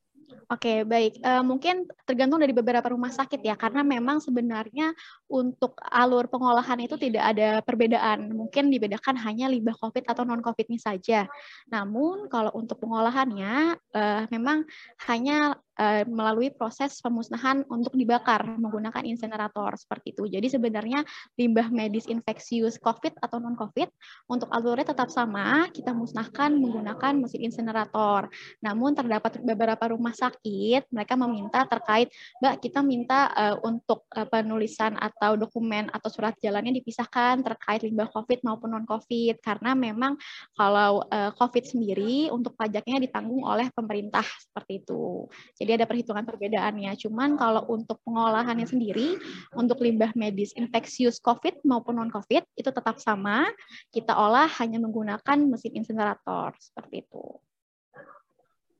Oke, 0.52 0.84
baik. 0.88 1.20
Uh, 1.24 1.44
mungkin 1.44 1.88
tergantung 2.08 2.40
dari 2.40 2.56
beberapa 2.56 2.92
rumah 2.92 3.12
sakit 3.12 3.40
ya, 3.44 3.56
karena 3.56 3.84
memang 3.84 4.24
sebenarnya 4.24 4.96
untuk 5.28 5.76
alur 5.84 6.28
pengolahan 6.28 6.80
itu 6.84 6.96
tidak 6.96 7.36
ada 7.36 7.60
perbedaan. 7.64 8.32
Mungkin 8.32 8.72
dibedakan 8.72 9.16
hanya 9.28 9.52
limbah 9.52 9.76
COVID 9.76 10.08
atau 10.08 10.24
non-COVID-nya 10.24 10.80
saja. 10.80 11.28
Namun 11.68 12.32
kalau 12.32 12.52
untuk 12.56 12.80
pengolahannya, 12.84 13.76
uh, 13.96 14.24
memang 14.32 14.68
hanya 15.08 15.56
uh, 15.82 16.04
melalui 16.06 16.54
proses 16.54 17.02
pemusnahan 17.02 17.66
untuk 17.66 17.98
dibakar 17.98 18.46
menggunakan 18.46 19.02
insenerator 19.02 19.74
seperti 19.74 20.14
itu. 20.14 20.30
Jadi 20.30 20.48
sebenarnya 20.54 21.02
limbah 21.36 21.74
medis 21.74 22.06
infeksius 22.06 22.78
COVID 22.78 23.18
atau 23.18 23.42
non-COVID 23.42 23.90
untuk 24.30 24.54
alurnya 24.54 24.94
tetap 24.94 25.10
sama, 25.10 25.66
kita 25.74 25.92
musnahkan 25.92 26.54
menggunakan 26.54 27.18
mesin 27.18 27.50
insenerator. 27.50 28.30
Namun 28.62 28.94
terdapat 28.94 29.42
beberapa 29.42 29.90
rumah 29.90 30.14
sakit 30.14 30.94
mereka 30.94 31.18
meminta 31.18 31.66
terkait, 31.66 32.14
Mbak 32.44 32.56
kita 32.62 32.80
minta 32.86 33.34
uh, 33.34 33.58
untuk 33.66 34.06
uh, 34.14 34.28
penulisan 34.30 34.94
atau 35.00 35.34
dokumen 35.40 35.90
atau 35.90 36.10
surat 36.12 36.38
jalannya 36.38 36.78
dipisahkan 36.78 37.42
terkait 37.42 37.82
limbah 37.82 38.12
COVID 38.12 38.46
maupun 38.46 38.76
non-COVID 38.78 39.42
karena 39.42 39.74
memang 39.74 40.20
kalau 40.54 41.08
uh, 41.08 41.32
COVID 41.34 41.64
sendiri 41.64 42.28
untuk 42.30 42.54
pajaknya 42.54 43.00
ditanggung 43.02 43.42
oleh 43.48 43.72
pemerintah 43.72 44.24
seperti 44.24 44.84
itu. 44.84 45.26
Jadi 45.56 45.71
ada 45.76 45.88
perhitungan 45.88 46.24
perbedaannya. 46.24 46.92
Cuman 47.00 47.40
kalau 47.40 47.68
untuk 47.72 48.00
pengolahannya 48.04 48.68
sendiri, 48.68 49.20
untuk 49.56 49.80
limbah 49.80 50.12
medis 50.18 50.52
infeksius 50.58 51.20
COVID 51.24 51.64
maupun 51.68 52.00
non-COVID 52.00 52.44
itu 52.58 52.70
tetap 52.70 52.98
sama. 53.00 53.48
Kita 53.92 54.16
olah 54.16 54.50
hanya 54.60 54.82
menggunakan 54.82 55.38
mesin 55.48 55.78
insinerator 55.78 56.56
seperti 56.60 57.08
itu. 57.08 57.26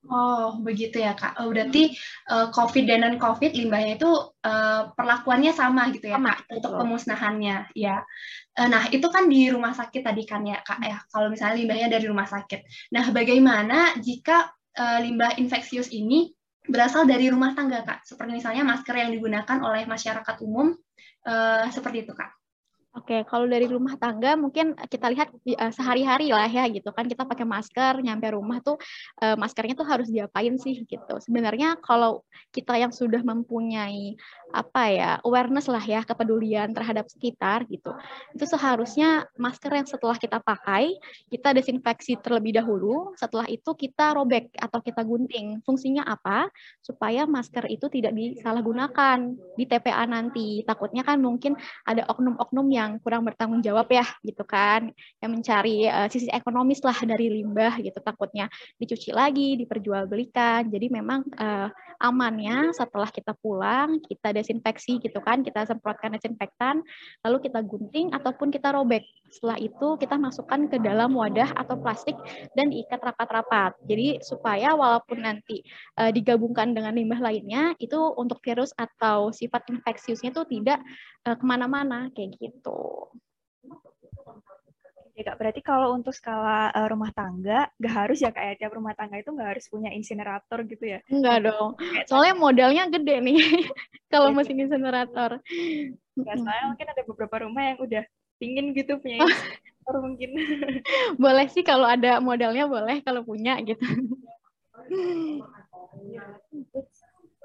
Oh, 0.10 0.58
begitu 0.66 0.98
ya, 0.98 1.14
Kak. 1.14 1.38
Oh, 1.38 1.54
berarti 1.54 1.94
uh, 2.34 2.50
COVID 2.50 2.90
dan 2.90 3.06
non-COVID 3.06 3.54
limbahnya 3.54 4.02
itu 4.02 4.10
uh, 4.42 4.90
perlakuannya 4.98 5.54
sama 5.54 5.94
gitu 5.94 6.10
ya, 6.10 6.18
sama, 6.18 6.34
Kak, 6.42 6.58
untuk 6.58 6.74
pemusnahannya. 6.74 7.70
Ya. 7.78 8.02
Uh, 8.58 8.66
nah, 8.66 8.90
itu 8.90 9.06
kan 9.14 9.30
di 9.30 9.54
rumah 9.54 9.78
sakit 9.78 10.02
tadi 10.02 10.26
kan 10.26 10.42
ya, 10.42 10.58
Kak, 10.66 10.82
ya. 10.82 10.98
Kalau 11.06 11.30
misalnya 11.30 11.62
limbahnya 11.62 11.88
dari 11.94 12.06
rumah 12.10 12.26
sakit. 12.26 12.90
Nah, 12.98 13.14
bagaimana 13.14 13.94
jika 14.02 14.50
uh, 14.74 15.00
limbah 15.06 15.38
infeksius 15.38 15.94
ini 15.94 16.34
berasal 16.66 17.06
dari 17.06 17.30
rumah 17.30 17.54
tangga, 17.54 17.86
Kak. 17.86 18.06
Seperti 18.06 18.38
misalnya 18.38 18.66
masker 18.66 18.96
yang 18.98 19.12
digunakan 19.14 19.58
oleh 19.62 19.86
masyarakat 19.86 20.36
umum, 20.46 20.74
uh, 21.26 21.66
seperti 21.70 22.06
itu, 22.06 22.14
Kak. 22.14 22.41
Oke, 22.92 23.24
kalau 23.24 23.48
dari 23.48 23.72
rumah 23.72 23.96
tangga 23.96 24.36
mungkin 24.36 24.76
kita 24.76 25.08
lihat 25.16 25.32
uh, 25.32 25.72
sehari-hari 25.72 26.28
lah 26.28 26.52
ya 26.52 26.68
gitu 26.68 26.92
kan 26.92 27.08
kita 27.08 27.24
pakai 27.24 27.48
masker 27.48 28.04
nyampe 28.04 28.28
rumah 28.36 28.60
tuh 28.60 28.76
uh, 29.24 29.40
maskernya 29.40 29.80
tuh 29.80 29.88
harus 29.88 30.12
diapain 30.12 30.60
sih 30.60 30.84
gitu. 30.84 31.16
Sebenarnya 31.24 31.80
kalau 31.80 32.28
kita 32.52 32.76
yang 32.76 32.92
sudah 32.92 33.24
mempunyai 33.24 34.20
apa 34.52 34.84
ya 34.92 35.12
awareness 35.24 35.72
lah 35.72 35.80
ya 35.80 36.04
kepedulian 36.04 36.76
terhadap 36.76 37.08
sekitar 37.08 37.64
gitu, 37.72 37.96
itu 38.36 38.44
seharusnya 38.44 39.24
masker 39.40 39.72
yang 39.72 39.88
setelah 39.88 40.20
kita 40.20 40.44
pakai 40.44 40.92
kita 41.32 41.56
desinfeksi 41.56 42.20
terlebih 42.20 42.60
dahulu. 42.60 43.16
Setelah 43.16 43.48
itu 43.48 43.72
kita 43.72 44.20
robek 44.20 44.52
atau 44.60 44.84
kita 44.84 45.08
gunting. 45.08 45.64
Fungsinya 45.64 46.04
apa? 46.04 46.52
Supaya 46.84 47.24
masker 47.24 47.72
itu 47.72 47.88
tidak 47.88 48.12
disalahgunakan 48.20 49.32
di 49.56 49.64
TPA 49.64 50.04
nanti. 50.12 50.68
Takutnya 50.68 51.08
kan 51.08 51.24
mungkin 51.24 51.56
ada 51.88 52.04
oknum-oknum 52.12 52.68
yang 52.68 52.81
yang 52.82 52.98
kurang 52.98 53.22
bertanggung 53.22 53.62
jawab 53.62 53.86
ya 53.94 54.06
gitu 54.26 54.42
kan. 54.42 54.90
Yang 55.22 55.32
mencari 55.32 55.78
uh, 55.86 56.10
sisi 56.10 56.28
ekonomis 56.34 56.82
lah 56.82 56.98
dari 57.06 57.30
limbah 57.30 57.78
gitu 57.78 58.02
takutnya 58.02 58.50
dicuci 58.82 59.14
lagi 59.14 59.54
diperjualbelikan. 59.62 60.66
Jadi 60.74 60.88
memang 60.90 61.22
uh, 61.38 61.70
amannya 62.02 62.74
setelah 62.74 63.14
kita 63.14 63.38
pulang 63.38 64.02
kita 64.02 64.34
desinfeksi 64.34 64.98
gitu 64.98 65.22
kan. 65.22 65.46
Kita 65.46 65.70
semprotkan 65.70 66.18
desinfektan 66.18 66.82
lalu 67.22 67.38
kita 67.46 67.62
gunting 67.62 68.10
ataupun 68.18 68.50
kita 68.50 68.74
robek. 68.74 69.06
Setelah 69.30 69.62
itu 69.62 69.96
kita 70.02 70.18
masukkan 70.18 70.68
ke 70.68 70.82
dalam 70.82 71.14
wadah 71.14 71.54
atau 71.56 71.78
plastik 71.80 72.18
dan 72.58 72.74
diikat 72.74 73.00
rapat-rapat. 73.00 73.78
Jadi 73.86 74.20
supaya 74.26 74.74
walaupun 74.74 75.24
nanti 75.24 75.62
uh, 76.02 76.10
digabungkan 76.10 76.74
dengan 76.74 76.98
limbah 76.98 77.22
lainnya 77.22 77.78
itu 77.78 78.00
untuk 78.18 78.42
virus 78.44 78.74
atau 78.76 79.30
sifat 79.30 79.70
infeksiusnya 79.72 80.34
itu 80.34 80.44
tidak 80.60 80.80
uh, 81.28 81.36
ke 81.38 81.44
mana-mana 81.46 82.10
kayak 82.16 82.36
gitu. 82.40 82.71
Ya 85.12 85.28
kak, 85.28 85.38
berarti 85.44 85.62
kalau 85.62 85.92
untuk 85.92 86.16
skala 86.16 86.72
uh, 86.72 86.88
rumah 86.88 87.12
tangga, 87.12 87.68
nggak 87.78 87.94
harus 87.94 88.24
ya 88.24 88.32
kayak 88.32 88.58
ya, 88.58 88.66
tiap 88.66 88.74
rumah 88.74 88.96
tangga 88.96 89.20
itu 89.20 89.30
nggak 89.30 89.50
harus 89.54 89.68
punya 89.68 89.92
insinerator 89.92 90.64
gitu 90.66 90.98
ya? 90.98 91.00
Enggak 91.12 91.52
dong, 91.52 91.76
soalnya 92.08 92.36
modalnya 92.40 92.84
gede 92.88 93.20
nih 93.20 93.38
kalau 94.14 94.32
mesin 94.32 94.64
insinerator. 94.64 95.44
Ya, 96.16 96.34
soalnya 96.40 96.66
mungkin 96.74 96.88
ada 96.90 97.04
beberapa 97.04 97.36
rumah 97.44 97.76
yang 97.76 97.78
udah 97.84 98.04
pingin 98.40 98.74
gitu 98.74 98.98
punya 98.98 99.20
insinerator 99.28 99.96
mungkin. 100.00 100.30
boleh 101.20 101.48
sih 101.52 101.62
kalau 101.62 101.86
ada 101.86 102.24
modalnya 102.24 102.66
boleh 102.66 103.04
kalau 103.04 103.22
punya 103.22 103.60
gitu. 103.62 103.84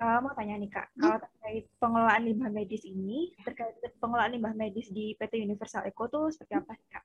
uh, 0.00 0.18
mau 0.20 0.32
tanya 0.36 0.60
nih 0.60 0.70
kak, 0.70 0.86
hmm? 0.92 1.00
kalau 1.00 1.18
terkait 1.22 1.64
pengelolaan 1.80 2.22
limbah 2.24 2.50
medis 2.52 2.82
ini, 2.84 3.32
terkait 3.42 3.76
pengelolaan 4.00 4.32
limbah 4.36 4.54
medis 4.56 4.88
di 4.92 5.16
PT 5.16 5.40
Universal 5.40 5.88
Eco 5.88 6.08
tuh 6.08 6.28
seperti 6.28 6.54
apa 6.58 6.72
sih 6.76 6.88
kak? 6.92 7.04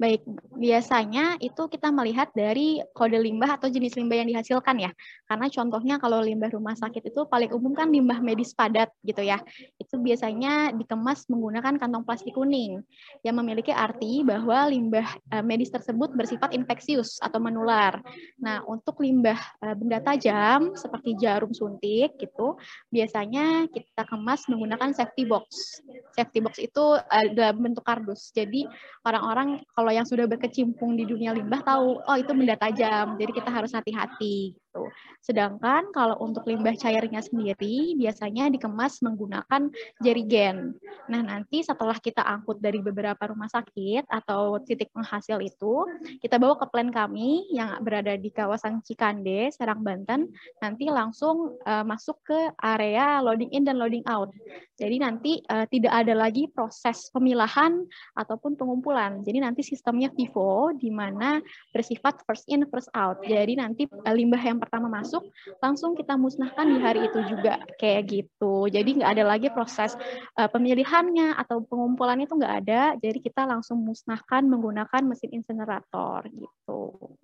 Baik, 0.00 0.24
biasanya 0.56 1.36
itu 1.44 1.68
kita 1.68 1.92
melihat 1.92 2.32
dari 2.32 2.80
kode 2.96 3.20
limbah 3.20 3.60
atau 3.60 3.68
jenis 3.68 4.00
limbah 4.00 4.24
yang 4.24 4.32
dihasilkan 4.32 4.80
ya. 4.80 4.88
Karena 5.28 5.52
contohnya 5.52 6.00
kalau 6.00 6.24
limbah 6.24 6.48
rumah 6.48 6.72
sakit 6.72 7.12
itu 7.12 7.28
paling 7.28 7.52
umum 7.52 7.76
kan 7.76 7.92
limbah 7.92 8.16
medis 8.24 8.56
padat 8.56 8.88
gitu 9.04 9.20
ya. 9.20 9.44
Itu 9.76 10.00
biasanya 10.00 10.72
dikemas 10.72 11.28
menggunakan 11.28 11.76
kantong 11.76 12.08
plastik 12.08 12.32
kuning 12.32 12.80
yang 13.20 13.36
memiliki 13.44 13.76
arti 13.76 14.24
bahwa 14.24 14.72
limbah 14.72 15.04
eh, 15.36 15.44
medis 15.44 15.68
tersebut 15.68 16.16
bersifat 16.16 16.56
infeksius 16.56 17.20
atau 17.20 17.36
menular. 17.36 18.00
Nah, 18.40 18.64
untuk 18.64 19.04
limbah 19.04 19.36
eh, 19.60 19.76
benda 19.76 20.00
tajam 20.00 20.80
seperti 20.80 21.20
jarum 21.20 21.52
suntik 21.52 22.16
gitu, 22.16 22.56
biasanya 22.88 23.68
kita 23.68 24.08
kemas 24.08 24.48
menggunakan 24.48 24.96
safety 24.96 25.28
box. 25.28 25.84
Safety 26.16 26.40
box 26.40 26.56
itu 26.56 26.96
eh, 26.96 27.36
dalam 27.36 27.60
bentuk 27.60 27.84
kardus. 27.84 28.32
Jadi 28.32 28.64
orang-orang 29.04 29.60
kalau 29.76 29.89
kalau 29.90 29.98
yang 29.98 30.06
sudah 30.06 30.30
berkecimpung 30.30 30.94
di 30.94 31.02
dunia 31.02 31.34
limbah 31.34 31.66
tahu, 31.66 31.98
oh 31.98 32.14
itu 32.14 32.30
benda 32.30 32.54
tajam, 32.54 33.18
jadi 33.18 33.34
kita 33.34 33.50
harus 33.50 33.74
hati-hati 33.74 34.54
gitu. 34.70 34.86
Sedangkan 35.18 35.90
kalau 35.90 36.14
untuk 36.22 36.46
limbah 36.46 36.78
cairnya 36.78 37.18
sendiri 37.18 37.98
biasanya 37.98 38.46
dikemas 38.54 39.02
menggunakan 39.02 39.66
jerigen. 39.98 40.78
Nah, 41.10 41.26
nanti 41.26 41.66
setelah 41.66 41.98
kita 41.98 42.22
angkut 42.22 42.62
dari 42.62 42.78
beberapa 42.78 43.18
rumah 43.26 43.50
sakit 43.50 44.06
atau 44.06 44.62
titik 44.62 44.94
penghasil 44.94 45.42
itu, 45.42 45.90
kita 46.22 46.38
bawa 46.38 46.54
ke 46.54 46.70
plan 46.70 46.94
kami 46.94 47.50
yang 47.50 47.82
berada 47.82 48.14
di 48.14 48.30
kawasan 48.30 48.78
Cikande, 48.86 49.50
Serang 49.50 49.82
Banten, 49.82 50.30
nanti 50.62 50.86
langsung 50.86 51.58
uh, 51.66 51.82
masuk 51.82 52.22
ke 52.22 52.38
area 52.62 53.18
loading 53.18 53.50
in 53.50 53.66
dan 53.66 53.76
loading 53.76 54.06
out. 54.06 54.30
Jadi 54.78 54.96
nanti 55.02 55.32
uh, 55.50 55.66
tidak 55.68 55.92
ada 55.92 56.14
lagi 56.16 56.48
proses 56.48 57.10
pemilahan 57.12 57.84
ataupun 58.16 58.56
pengumpulan. 58.56 59.20
Jadi 59.26 59.42
nanti 59.42 59.60
sistemnya 59.60 60.08
FIFO 60.14 60.78
di 60.78 60.88
mana 60.88 61.42
bersifat 61.74 62.22
first 62.24 62.46
in 62.48 62.64
first 62.70 62.88
out. 62.96 63.20
Jadi 63.26 63.60
nanti 63.60 63.84
uh, 63.84 64.14
limbah 64.14 64.40
yang 64.40 64.59
pertama 64.60 64.92
masuk 64.92 65.24
langsung 65.64 65.96
kita 65.96 66.14
musnahkan 66.20 66.68
di 66.68 66.78
hari 66.78 67.00
itu 67.08 67.20
juga. 67.26 67.58
Kayak 67.80 68.02
gitu. 68.06 68.68
Jadi 68.68 69.00
nggak 69.00 69.10
ada 69.16 69.24
lagi 69.24 69.48
proses 69.48 69.96
uh, 70.36 70.46
pemilihannya 70.52 71.34
atau 71.40 71.64
pengumpulannya 71.64 72.28
itu 72.28 72.36
nggak 72.36 72.56
ada. 72.66 72.82
Jadi 73.00 73.18
kita 73.24 73.48
langsung 73.48 73.80
musnahkan 73.80 74.44
menggunakan 74.44 75.02
mesin 75.08 75.32
insinerator 75.32 76.28
gitu 76.28 77.16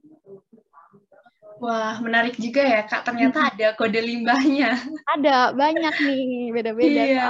Wah, 1.57 1.97
menarik 2.05 2.37
juga 2.37 2.61
ya, 2.61 2.85
Kak. 2.85 3.09
Ternyata 3.09 3.53
ada 3.53 3.73
kode 3.75 4.01
limbahnya. 4.01 4.77
Ada, 5.17 5.57
banyak 5.57 5.95
nih, 6.05 6.53
beda-beda. 6.53 7.03
Iya, 7.03 7.27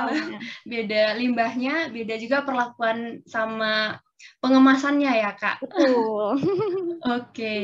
beda 0.66 1.02
limbahnya, 1.14 1.74
beda 1.94 2.14
juga 2.18 2.42
perlakuan 2.42 3.22
sama 3.28 4.02
pengemasannya 4.40 5.12
ya 5.12 5.32
kak. 5.36 5.62
Betul. 5.64 6.36
Oke. 6.38 6.96
okay. 7.04 7.62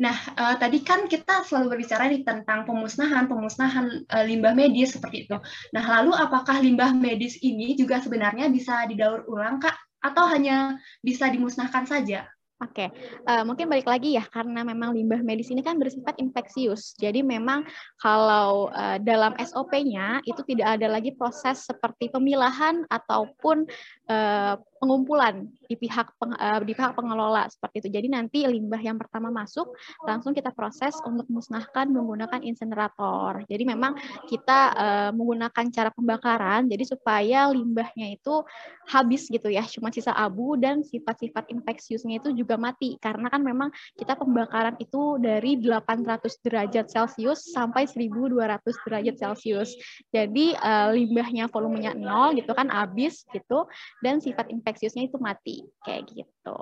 Nah 0.00 0.16
uh, 0.34 0.54
tadi 0.56 0.82
kan 0.82 1.06
kita 1.06 1.44
selalu 1.46 1.76
berbicara 1.76 2.08
nih 2.08 2.22
tentang 2.24 2.64
pemusnahan 2.64 3.28
pemusnahan 3.28 4.06
uh, 4.08 4.24
limbah 4.24 4.56
medis 4.56 4.96
seperti 4.96 5.28
itu. 5.28 5.36
Nah 5.74 5.84
lalu 6.00 6.16
apakah 6.16 6.58
limbah 6.62 6.94
medis 6.96 7.38
ini 7.44 7.76
juga 7.76 8.00
sebenarnya 8.00 8.48
bisa 8.48 8.86
didaur 8.88 9.26
ulang 9.28 9.60
kak 9.60 9.76
atau 10.02 10.26
hanya 10.30 10.78
bisa 11.04 11.30
dimusnahkan 11.30 11.86
saja? 11.86 12.26
Oke, 12.62 12.86
okay. 12.86 12.88
uh, 13.26 13.42
mungkin 13.42 13.66
balik 13.66 13.90
lagi 13.90 14.14
ya 14.14 14.22
karena 14.22 14.62
memang 14.62 14.94
limbah 14.94 15.18
medis 15.18 15.50
ini 15.50 15.66
kan 15.66 15.82
bersifat 15.82 16.14
infeksius. 16.22 16.94
Jadi 16.94 17.18
memang 17.18 17.66
kalau 17.98 18.70
uh, 18.70 19.02
dalam 19.02 19.34
SOP-nya 19.34 20.22
itu 20.22 20.38
tidak 20.46 20.78
ada 20.78 20.86
lagi 20.86 21.10
proses 21.10 21.66
seperti 21.66 22.06
pemilahan 22.14 22.86
ataupun 22.86 23.66
uh, 24.06 24.54
pengumpulan 24.82 25.46
di 25.70 25.78
pihak 25.78 26.10
peng, 26.18 26.34
uh, 26.34 26.58
di 26.62 26.74
pihak 26.74 26.98
pengelola 26.98 27.46
seperti 27.46 27.86
itu. 27.86 27.88
Jadi 27.94 28.08
nanti 28.10 28.38
limbah 28.42 28.82
yang 28.82 28.98
pertama 28.98 29.30
masuk 29.30 29.70
langsung 30.02 30.34
kita 30.34 30.50
proses 30.50 30.98
untuk 31.06 31.30
musnahkan 31.30 31.86
menggunakan 31.86 32.42
insinerator. 32.42 33.46
Jadi 33.46 33.62
memang 33.62 33.94
kita 34.26 34.60
uh, 34.74 35.10
menggunakan 35.14 35.64
cara 35.70 35.90
pembakaran 35.94 36.66
jadi 36.66 36.82
supaya 36.82 37.46
limbahnya 37.50 38.18
itu 38.18 38.42
habis 38.90 39.30
gitu 39.30 39.46
ya, 39.46 39.62
cuma 39.70 39.94
sisa 39.94 40.10
abu 40.10 40.58
dan 40.58 40.82
sifat-sifat 40.82 41.54
infeksiusnya 41.54 42.18
itu 42.18 42.34
juga 42.34 42.51
mati 42.56 42.96
karena 42.98 43.28
kan 43.28 43.40
memang 43.44 43.68
kita 43.94 44.16
pembakaran 44.16 44.76
itu 44.80 45.20
dari 45.20 45.60
800 45.60 46.22
derajat 46.42 46.86
Celcius 46.88 47.52
sampai 47.52 47.86
1200 47.88 48.62
derajat 48.88 49.16
Celcius. 49.16 49.76
Jadi 50.08 50.56
uh, 50.56 50.92
limbahnya 50.92 51.48
volumenya 51.52 51.92
nol 51.92 52.34
gitu 52.36 52.52
kan 52.52 52.68
habis 52.72 53.24
gitu 53.30 53.68
dan 54.00 54.18
sifat 54.18 54.48
infeksiusnya 54.48 55.08
itu 55.08 55.16
mati 55.20 55.66
kayak 55.84 56.08
gitu. 56.10 56.60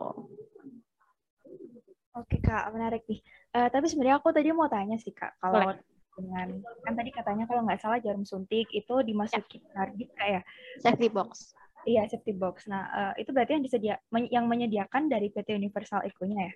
Oke 2.19 2.43
kak, 2.43 2.75
menarik 2.75 3.07
nih. 3.07 3.23
Uh, 3.55 3.69
tapi 3.71 3.87
sebenarnya 3.87 4.19
aku 4.19 4.35
tadi 4.35 4.51
mau 4.51 4.67
tanya 4.67 4.99
sih 4.99 5.15
kak, 5.15 5.39
kalau 5.39 5.73
Boleh. 5.73 5.79
dengan 6.19 6.49
kan 6.83 6.93
tadi 6.99 7.11
katanya 7.15 7.45
kalau 7.47 7.63
nggak 7.63 7.81
salah 7.81 8.03
jarum 8.03 8.27
suntik 8.27 8.67
itu 8.75 8.95
dimasukin 9.07 9.63
ya. 9.63 9.71
kardus 9.73 10.11
kayak 10.19 10.43
safety 10.83 11.09
box. 11.09 11.55
Iya 11.89 12.09
safety 12.09 12.37
box. 12.37 12.69
Nah 12.69 12.83
uh, 12.91 13.13
itu 13.17 13.31
berarti 13.33 13.57
yang 13.57 13.65
disedia 13.65 13.95
yang 14.29 14.45
menyediakan 14.47 15.09
dari 15.09 15.33
PT 15.33 15.57
Universal 15.57 16.05
Eco-nya 16.05 16.51
ya? 16.51 16.53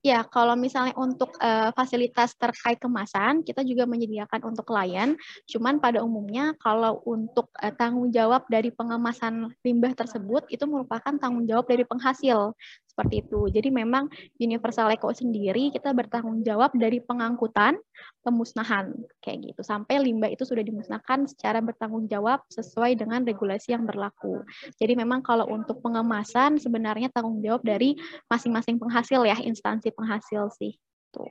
Ya, 0.00 0.24
kalau 0.24 0.56
misalnya 0.56 0.96
untuk 0.96 1.36
uh, 1.44 1.68
fasilitas 1.76 2.32
terkait 2.40 2.80
kemasan, 2.80 3.44
kita 3.44 3.60
juga 3.60 3.84
menyediakan 3.84 4.40
untuk 4.48 4.64
klien. 4.64 5.12
Cuman 5.44 5.76
pada 5.76 6.00
umumnya 6.00 6.56
kalau 6.56 7.04
untuk 7.04 7.52
uh, 7.60 7.68
tanggung 7.68 8.08
jawab 8.08 8.48
dari 8.48 8.72
pengemasan 8.72 9.52
limbah 9.60 9.92
tersebut 9.92 10.48
itu 10.48 10.64
merupakan 10.64 11.12
tanggung 11.20 11.44
jawab 11.44 11.68
dari 11.68 11.84
penghasil 11.84 12.56
seperti 12.94 13.26
itu. 13.26 13.50
Jadi 13.50 13.74
memang 13.74 14.06
Universal 14.38 14.94
Eco 14.94 15.10
sendiri 15.10 15.74
kita 15.74 15.90
bertanggung 15.90 16.46
jawab 16.46 16.70
dari 16.78 17.02
pengangkutan, 17.02 17.74
pemusnahan 18.22 18.94
kayak 19.18 19.50
gitu 19.50 19.66
sampai 19.66 19.98
limbah 19.98 20.30
itu 20.30 20.46
sudah 20.46 20.62
dimusnahkan 20.62 21.26
secara 21.26 21.58
bertanggung 21.58 22.06
jawab 22.06 22.46
sesuai 22.54 22.94
dengan 22.94 23.26
regulasi 23.26 23.74
yang 23.74 23.82
berlaku. 23.82 24.46
Jadi 24.78 24.94
memang 24.94 25.26
kalau 25.26 25.50
untuk 25.50 25.82
pengemasan 25.82 26.62
sebenarnya 26.62 27.10
tanggung 27.10 27.42
jawab 27.42 27.66
dari 27.66 27.98
masing-masing 28.30 28.78
penghasil 28.78 29.26
ya, 29.26 29.42
instansi 29.42 29.90
penghasil 29.90 30.54
sih. 30.54 30.78
Tuh. 31.10 31.26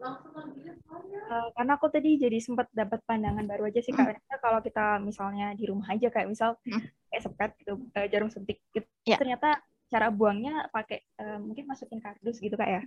Uh, 0.00 1.48
karena 1.52 1.76
aku 1.76 1.92
tadi 1.92 2.16
jadi 2.16 2.40
sempat 2.40 2.72
dapat 2.72 3.04
pandangan 3.04 3.44
baru 3.44 3.68
aja 3.68 3.84
sih 3.84 3.92
kak. 3.92 4.16
Hmm. 4.16 4.40
Kalau 4.40 4.60
kita 4.64 4.96
misalnya 4.96 5.52
di 5.52 5.68
rumah 5.68 5.92
aja 5.92 6.08
kayak 6.08 6.28
misal 6.32 6.56
hmm. 6.64 6.88
kayak 7.12 7.22
sepet 7.24 7.50
gitu, 7.60 7.72
uh, 7.76 8.06
jarum 8.08 8.32
suntik 8.32 8.64
gitu, 8.72 8.88
yeah. 9.04 9.20
ternyata 9.20 9.60
cara 9.90 10.06
buangnya 10.08 10.70
pakai 10.70 11.02
uh, 11.18 11.38
mungkin 11.42 11.66
masukin 11.66 11.98
kardus 11.98 12.38
gitu 12.38 12.54
kak 12.54 12.70
ya? 12.70 12.82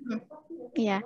Iya. 0.73 0.97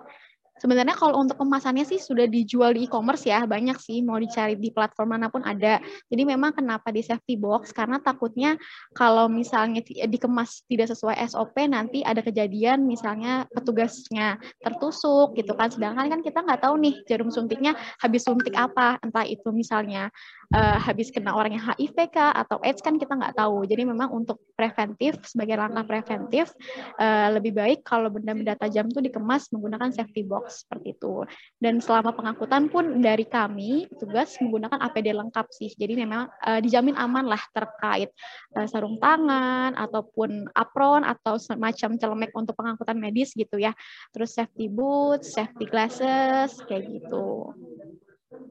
Sebenarnya 0.57 0.97
kalau 0.97 1.21
untuk 1.21 1.37
kemasannya 1.37 1.85
sih 1.85 2.01
sudah 2.01 2.25
dijual 2.25 2.73
di 2.73 2.89
e-commerce 2.89 3.29
ya, 3.29 3.45
banyak 3.45 3.77
sih 3.77 4.01
mau 4.01 4.17
dicari 4.17 4.57
di 4.57 4.73
platform 4.73 5.13
mana 5.13 5.29
pun 5.29 5.45
ada. 5.45 5.77
Jadi 6.09 6.23
memang 6.25 6.49
kenapa 6.57 6.89
di 6.89 7.05
safety 7.05 7.37
box 7.37 7.69
karena 7.69 8.01
takutnya 8.01 8.57
kalau 8.97 9.29
misalnya 9.29 9.85
dikemas 9.85 10.65
tidak 10.65 10.89
sesuai 10.89 11.13
SOP 11.29 11.53
nanti 11.69 12.01
ada 12.01 12.25
kejadian 12.25 12.89
misalnya 12.89 13.45
petugasnya 13.53 14.41
tertusuk 14.65 15.37
gitu 15.37 15.53
kan. 15.53 15.69
Sedangkan 15.69 16.09
kan 16.09 16.19
kita 16.25 16.41
nggak 16.41 16.65
tahu 16.65 16.75
nih 16.81 16.95
jarum 17.05 17.29
suntiknya 17.29 17.77
habis 18.01 18.25
suntik 18.25 18.57
apa, 18.57 18.97
entah 19.05 19.29
itu 19.29 19.53
misalnya 19.53 20.09
uh, 20.57 20.77
habis 20.81 21.13
kena 21.13 21.37
orang 21.37 21.53
yang 21.53 21.63
HIV 21.69 22.09
kah 22.09 22.33
atau 22.33 22.57
AIDS 22.65 22.81
kan 22.81 22.97
kita 22.97 23.13
nggak 23.13 23.37
tahu. 23.37 23.61
Jadi 23.69 23.85
memang 23.85 24.09
untuk 24.09 24.41
preventif 24.57 25.21
sebagai 25.21 25.53
langkah 25.53 25.85
preventif 25.85 26.49
uh, 26.97 27.29
lebih 27.29 27.53
baik 27.53 27.85
kalau 27.85 28.09
benda-benda 28.09 28.57
tajam 28.57 28.89
itu 28.89 29.05
dikemas 29.05 29.53
menggunakan 29.53 29.93
safety 29.93 30.25
box 30.25 30.46
seperti 30.49 30.97
itu. 30.97 31.23
Dan 31.61 31.79
selama 31.79 32.15
pengangkutan 32.15 32.71
pun 32.71 32.99
dari 32.99 33.23
kami 33.27 33.87
tugas 33.99 34.35
menggunakan 34.41 34.79
APD 34.79 35.13
lengkap 35.13 35.47
sih. 35.53 35.71
Jadi 35.75 35.93
memang 35.99 36.27
uh, 36.43 36.59
dijamin 36.59 36.97
aman 36.97 37.27
lah 37.27 37.41
terkait 37.53 38.09
uh, 38.55 38.67
sarung 38.67 38.97
tangan 38.97 39.75
ataupun 39.75 40.49
apron 40.55 41.03
atau 41.05 41.37
semacam 41.37 41.99
celemek 41.99 42.31
untuk 42.33 42.55
pengangkutan 42.57 42.97
medis 42.97 43.31
gitu 43.35 43.59
ya. 43.59 43.75
Terus 44.11 44.33
safety 44.33 44.67
boots, 44.71 45.35
safety 45.35 45.65
glasses 45.67 46.57
kayak 46.65 46.87
gitu. 46.87 47.53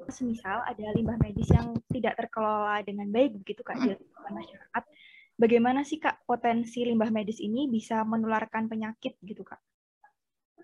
Semisal 0.08 0.62
ada 0.64 0.86
limbah 0.94 1.18
medis 1.20 1.50
yang 1.52 1.76
tidak 1.90 2.16
terkelola 2.16 2.80
dengan 2.86 3.10
baik 3.10 3.42
begitu 3.42 3.60
Kak 3.60 3.76
di 3.82 3.92
masyarakat, 4.30 4.84
bagaimana 5.36 5.84
sih 5.84 6.00
Kak 6.00 6.24
potensi 6.24 6.82
limbah 6.86 7.12
medis 7.12 7.38
ini 7.42 7.68
bisa 7.68 8.02
menularkan 8.02 8.66
penyakit 8.66 9.20
gitu 9.20 9.44
Kak? 9.44 9.60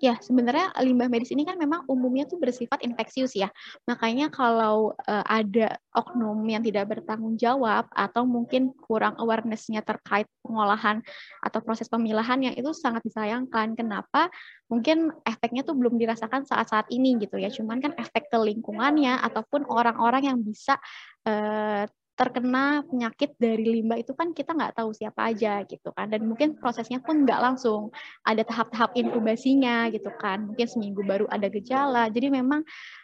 Ya, 0.03 0.19
sebenarnya 0.19 0.75
limbah 0.83 1.07
medis 1.07 1.31
ini 1.31 1.47
kan 1.47 1.55
memang 1.55 1.87
umumnya 1.87 2.27
tuh 2.27 2.43
bersifat 2.43 2.83
infeksius 2.83 3.39
ya. 3.39 3.47
Makanya 3.87 4.35
kalau 4.35 4.99
uh, 5.07 5.25
ada 5.31 5.79
oknum 5.95 6.43
yang 6.43 6.59
tidak 6.59 6.91
bertanggung 6.91 7.39
jawab 7.39 7.87
atau 7.95 8.27
mungkin 8.27 8.75
kurang 8.83 9.15
awareness-nya 9.23 9.79
terkait 9.87 10.27
pengolahan 10.43 11.07
atau 11.39 11.63
proses 11.63 11.87
pemilahannya 11.87 12.59
itu 12.59 12.75
sangat 12.75 13.07
disayangkan. 13.07 13.79
Kenapa? 13.79 14.27
Mungkin 14.67 15.15
efeknya 15.23 15.63
tuh 15.63 15.79
belum 15.79 15.95
dirasakan 15.95 16.51
saat-saat 16.51 16.91
ini 16.91 17.23
gitu 17.23 17.39
ya. 17.39 17.55
Cuman 17.55 17.79
kan 17.79 17.95
efek 17.95 18.27
ke 18.27 18.39
lingkungannya 18.43 19.23
ataupun 19.23 19.71
orang-orang 19.71 20.35
yang 20.35 20.39
bisa 20.43 20.83
uh, 21.31 21.87
terkena 22.13 22.85
penyakit 22.85 23.33
dari 23.41 23.81
limbah 23.81 23.97
itu 23.97 24.13
kan 24.13 24.37
kita 24.37 24.53
nggak 24.53 24.77
tahu 24.77 24.93
siapa 24.93 25.33
aja 25.33 25.65
gitu 25.65 25.91
kan. 25.97 26.13
Dan 26.13 26.29
mungkin 26.29 26.55
prosesnya 26.61 27.01
pun 27.01 27.25
nggak 27.25 27.41
langsung. 27.41 27.89
Ada 28.23 28.45
tahap-tahap 28.45 28.93
inkubasinya 28.95 29.89
gitu 29.91 30.13
kan. 30.21 30.45
Mungkin 30.53 30.67
seminggu 30.69 31.01
baru 31.03 31.25
ada 31.33 31.49
gejala. 31.49 32.13
Jadi 32.13 32.29
memang 32.29 32.63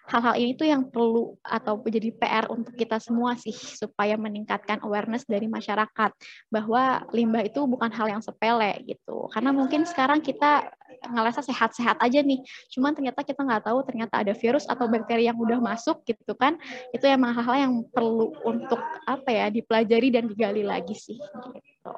hal-hal 0.09 0.35
ini 0.40 0.57
tuh 0.57 0.66
yang 0.66 0.88
perlu 0.88 1.37
atau 1.44 1.77
menjadi 1.79 2.09
PR 2.16 2.44
untuk 2.49 2.73
kita 2.75 2.97
semua 2.97 3.37
sih 3.37 3.53
supaya 3.53 4.16
meningkatkan 4.16 4.81
awareness 4.81 5.29
dari 5.29 5.47
masyarakat 5.47 6.11
bahwa 6.49 7.05
limbah 7.12 7.44
itu 7.44 7.61
bukan 7.68 7.92
hal 7.92 8.09
yang 8.09 8.23
sepele 8.25 8.81
gitu 8.88 9.29
karena 9.31 9.53
mungkin 9.53 9.85
sekarang 9.85 10.25
kita 10.25 10.73
ngerasa 11.07 11.40
sehat-sehat 11.47 12.01
aja 12.03 12.21
nih. 12.25 12.42
Cuman 12.75 12.90
ternyata 12.97 13.23
kita 13.23 13.40
nggak 13.47 13.71
tahu 13.71 13.79
ternyata 13.87 14.25
ada 14.25 14.35
virus 14.35 14.66
atau 14.66 14.90
bakteri 14.90 15.31
yang 15.31 15.38
udah 15.38 15.62
masuk 15.62 16.03
gitu 16.03 16.35
kan. 16.35 16.59
Itu 16.90 17.07
emang 17.07 17.38
hal-hal 17.38 17.71
yang 17.71 17.75
perlu 17.87 18.35
untuk 18.42 18.81
apa 19.07 19.31
ya 19.31 19.47
dipelajari 19.53 20.09
dan 20.11 20.27
digali 20.27 20.66
lagi 20.66 20.99
sih 20.99 21.18
gitu. 21.18 21.94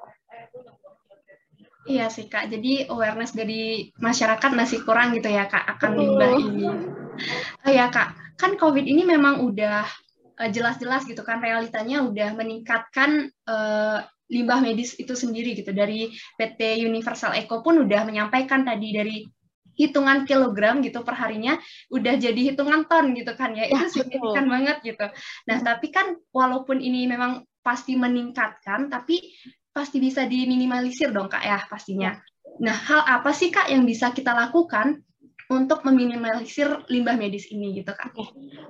Iya 1.89 2.13
sih 2.13 2.29
kak, 2.29 2.53
jadi 2.53 2.93
awareness 2.93 3.33
dari 3.33 3.89
masyarakat 3.97 4.53
masih 4.53 4.85
kurang 4.85 5.17
gitu 5.17 5.33
ya 5.33 5.49
kak 5.49 5.65
akan 5.65 5.91
limbah 5.97 6.33
ini. 6.37 6.69
Oh 7.67 7.73
ya 7.73 7.93
kak, 7.93 8.17
kan 8.41 8.57
COVID 8.57 8.85
ini 8.85 9.05
memang 9.05 9.45
udah 9.45 9.85
eh, 10.41 10.51
jelas-jelas 10.51 11.05
gitu 11.05 11.21
kan 11.21 11.41
realitanya 11.41 12.01
udah 12.05 12.33
meningkatkan 12.37 13.29
uh, 13.49 14.01
limbah 14.31 14.63
medis 14.63 14.95
itu 14.97 15.13
sendiri 15.13 15.59
gitu 15.59 15.75
dari 15.75 16.15
PT 16.39 16.87
Universal 16.87 17.35
Eco 17.35 17.61
pun 17.67 17.83
udah 17.83 18.07
menyampaikan 18.07 18.63
tadi 18.63 18.95
dari 18.95 19.17
hitungan 19.75 20.29
kilogram 20.29 20.85
gitu 20.85 21.01
per 21.01 21.17
harinya 21.17 21.57
udah 21.89 22.15
jadi 22.21 22.53
hitungan 22.53 22.85
ton 22.85 23.17
gitu 23.17 23.33
kan 23.33 23.57
ya, 23.57 23.65
ya 23.67 23.81
itu 23.81 24.01
signifikan 24.01 24.47
betul. 24.47 24.55
banget 24.55 24.77
gitu. 24.85 25.07
Nah 25.49 25.57
hmm. 25.59 25.67
tapi 25.67 25.87
kan 25.89 26.07
walaupun 26.31 26.79
ini 26.79 27.09
memang 27.09 27.49
pasti 27.65 27.97
meningkatkan 27.97 28.93
tapi 28.93 29.35
pasti 29.73 30.03
bisa 30.03 30.29
diminimalisir 30.29 31.11
dong 31.11 31.33
kak 31.33 31.43
ya 31.43 31.59
pastinya. 31.67 32.13
Ya. 32.13 32.23
Nah 32.61 32.77
hal 32.77 33.01
apa 33.09 33.33
sih 33.33 33.49
kak 33.49 33.73
yang 33.73 33.89
bisa 33.89 34.13
kita 34.13 34.37
lakukan 34.37 35.01
untuk 35.51 35.83
meminimalisir 35.83 36.87
limbah 36.87 37.19
medis 37.19 37.51
ini 37.51 37.83
gitu 37.83 37.91
kan? 37.91 38.15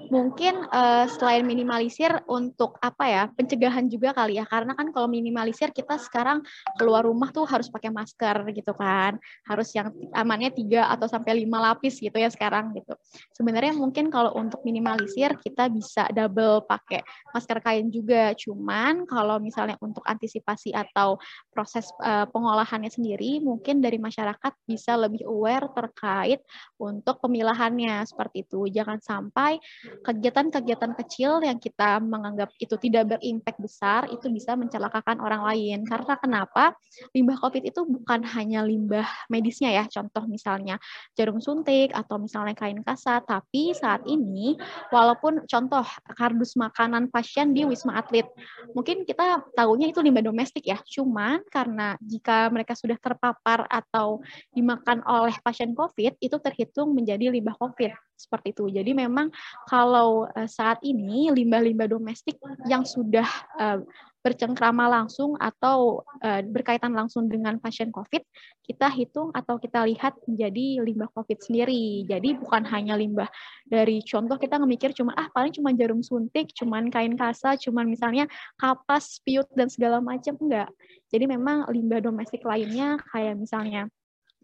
Mungkin 0.08 0.64
uh, 0.72 1.04
selain 1.12 1.44
minimalisir 1.44 2.08
untuk 2.24 2.80
apa 2.80 3.04
ya 3.04 3.22
pencegahan 3.36 3.84
juga 3.84 4.16
kali 4.16 4.40
ya 4.40 4.48
karena 4.48 4.72
kan 4.72 4.88
kalau 4.88 5.04
minimalisir 5.04 5.76
kita 5.76 6.00
sekarang 6.00 6.40
keluar 6.80 7.04
rumah 7.04 7.28
tuh 7.36 7.44
harus 7.44 7.68
pakai 7.68 7.92
masker 7.92 8.48
gitu 8.56 8.72
kan 8.72 9.20
harus 9.44 9.68
yang 9.76 9.92
amannya 10.16 10.48
tiga 10.56 10.88
atau 10.88 11.04
sampai 11.04 11.44
lima 11.44 11.60
lapis 11.60 12.00
gitu 12.00 12.16
ya 12.16 12.32
sekarang 12.32 12.72
gitu. 12.72 12.96
Sebenarnya 13.36 13.76
mungkin 13.76 14.08
kalau 14.08 14.32
untuk 14.40 14.64
minimalisir 14.64 15.36
kita 15.36 15.68
bisa 15.68 16.08
double 16.16 16.64
pakai 16.64 17.04
masker 17.36 17.60
kain 17.60 17.92
juga 17.92 18.32
cuman 18.32 19.04
kalau 19.04 19.36
misalnya 19.36 19.76
untuk 19.84 20.02
antisipasi 20.08 20.72
atau 20.72 21.20
proses 21.52 21.92
uh, 22.00 22.24
pengolahannya 22.32 22.88
sendiri 22.88 23.36
mungkin 23.44 23.84
dari 23.84 24.00
masyarakat 24.00 24.56
bisa 24.64 24.96
lebih 24.96 25.28
aware 25.28 25.68
terkait 25.76 26.40
untuk 26.80 27.20
pemilahannya 27.20 28.00
seperti 28.08 28.48
itu. 28.48 28.64
Jangan 28.72 28.98
sampai 29.04 29.60
kegiatan-kegiatan 30.00 30.96
kecil 31.04 31.44
yang 31.44 31.60
kita 31.60 32.00
menganggap 32.00 32.48
itu 32.56 32.74
tidak 32.80 33.16
berimpact 33.16 33.60
besar 33.60 34.08
itu 34.08 34.32
bisa 34.32 34.56
mencelakakan 34.56 35.20
orang 35.20 35.44
lain. 35.44 35.84
Karena 35.84 36.16
kenapa? 36.16 36.72
Limbah 37.12 37.36
COVID 37.36 37.68
itu 37.68 37.84
bukan 37.84 38.24
hanya 38.32 38.64
limbah 38.64 39.04
medisnya 39.28 39.68
ya. 39.70 39.84
Contoh 39.86 40.24
misalnya 40.24 40.80
jarum 41.12 41.38
suntik 41.38 41.92
atau 41.92 42.16
misalnya 42.16 42.56
kain 42.56 42.80
kasat, 42.80 43.28
tapi 43.28 43.76
saat 43.76 44.00
ini 44.08 44.56
walaupun 44.88 45.44
contoh 45.44 45.84
kardus 46.16 46.56
makanan 46.56 47.12
pasien 47.12 47.52
di 47.52 47.68
Wisma 47.68 48.00
Atlet, 48.00 48.24
mungkin 48.72 49.04
kita 49.04 49.44
tahunya 49.52 49.92
itu 49.92 50.00
limbah 50.00 50.24
domestik 50.24 50.64
ya. 50.64 50.80
Cuman 50.88 51.44
karena 51.52 52.00
jika 52.00 52.48
mereka 52.48 52.72
sudah 52.72 52.96
terpapar 52.96 53.68
atau 53.68 54.24
dimakan 54.56 55.04
oleh 55.04 55.36
pasien 55.44 55.76
COVID 55.76 56.16
itu 56.22 56.36
terhitung 56.40 56.69
terhitung 56.70 56.94
menjadi 56.94 57.35
limbah 57.35 57.59
COVID 57.59 57.90
seperti 58.14 58.54
itu. 58.54 58.70
Jadi 58.70 58.94
memang 58.94 59.35
kalau 59.66 60.30
uh, 60.30 60.46
saat 60.46 60.78
ini 60.87 61.35
limbah-limbah 61.35 61.90
domestik 61.90 62.38
yang 62.70 62.87
sudah 62.87 63.26
uh, 63.59 63.83
bercengkrama 64.22 64.87
langsung 64.87 65.35
atau 65.40 66.04
uh, 66.22 66.44
berkaitan 66.46 66.94
langsung 66.94 67.26
dengan 67.26 67.59
pasien 67.59 67.90
COVID, 67.90 68.22
kita 68.62 68.87
hitung 68.92 69.35
atau 69.35 69.59
kita 69.59 69.83
lihat 69.88 70.14
menjadi 70.30 70.85
limbah 70.87 71.11
COVID 71.11 71.42
sendiri. 71.42 72.06
Jadi 72.06 72.38
bukan 72.38 72.62
hanya 72.70 72.94
limbah 72.94 73.26
dari 73.66 73.98
contoh 74.06 74.38
kita 74.38 74.62
ngemikir 74.62 74.94
cuma 74.94 75.11
ah 75.18 75.26
paling 75.35 75.50
cuma 75.50 75.74
jarum 75.74 76.04
suntik, 76.06 76.54
cuma 76.54 76.78
kain 76.87 77.18
kasa, 77.18 77.59
cuma 77.59 77.83
misalnya 77.83 78.30
kapas, 78.61 79.18
piut 79.26 79.48
dan 79.59 79.66
segala 79.66 79.98
macam 79.98 80.38
enggak. 80.38 80.70
Jadi 81.11 81.24
memang 81.26 81.66
limbah 81.72 81.98
domestik 81.98 82.46
lainnya 82.46 83.00
kayak 83.11 83.35
misalnya 83.40 83.90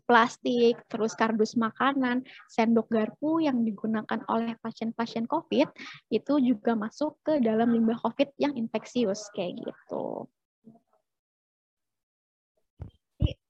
plastik, 0.07 0.81
terus 0.87 1.13
kardus 1.19 1.59
makanan, 1.59 2.23
sendok 2.47 2.87
garpu 2.89 3.43
yang 3.43 3.67
digunakan 3.67 4.23
oleh 4.31 4.55
pasien-pasien 4.63 5.27
COVID 5.27 5.69
itu 6.15 6.35
juga 6.41 6.79
masuk 6.79 7.19
ke 7.27 7.43
dalam 7.43 7.75
limbah 7.75 7.99
COVID 8.01 8.39
yang 8.39 8.55
infeksius 8.55 9.29
kayak 9.35 9.59
gitu. 9.61 10.31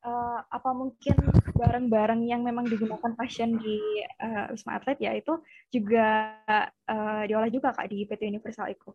uh, 0.06 0.40
apa 0.46 0.70
mungkin 0.70 1.16
barang-barang 1.52 2.22
yang 2.24 2.46
memang 2.46 2.70
digunakan 2.70 3.12
pasien 3.18 3.58
di 3.58 3.76
uh, 4.22 4.54
Wisma 4.54 4.78
Atlet 4.78 4.98
ya 5.02 5.12
itu 5.18 5.42
juga 5.68 6.38
uh, 6.86 7.22
diolah 7.26 7.50
juga 7.50 7.74
Kak 7.74 7.90
di 7.90 8.06
PT 8.06 8.30
Universal 8.30 8.70
Eco? 8.70 8.94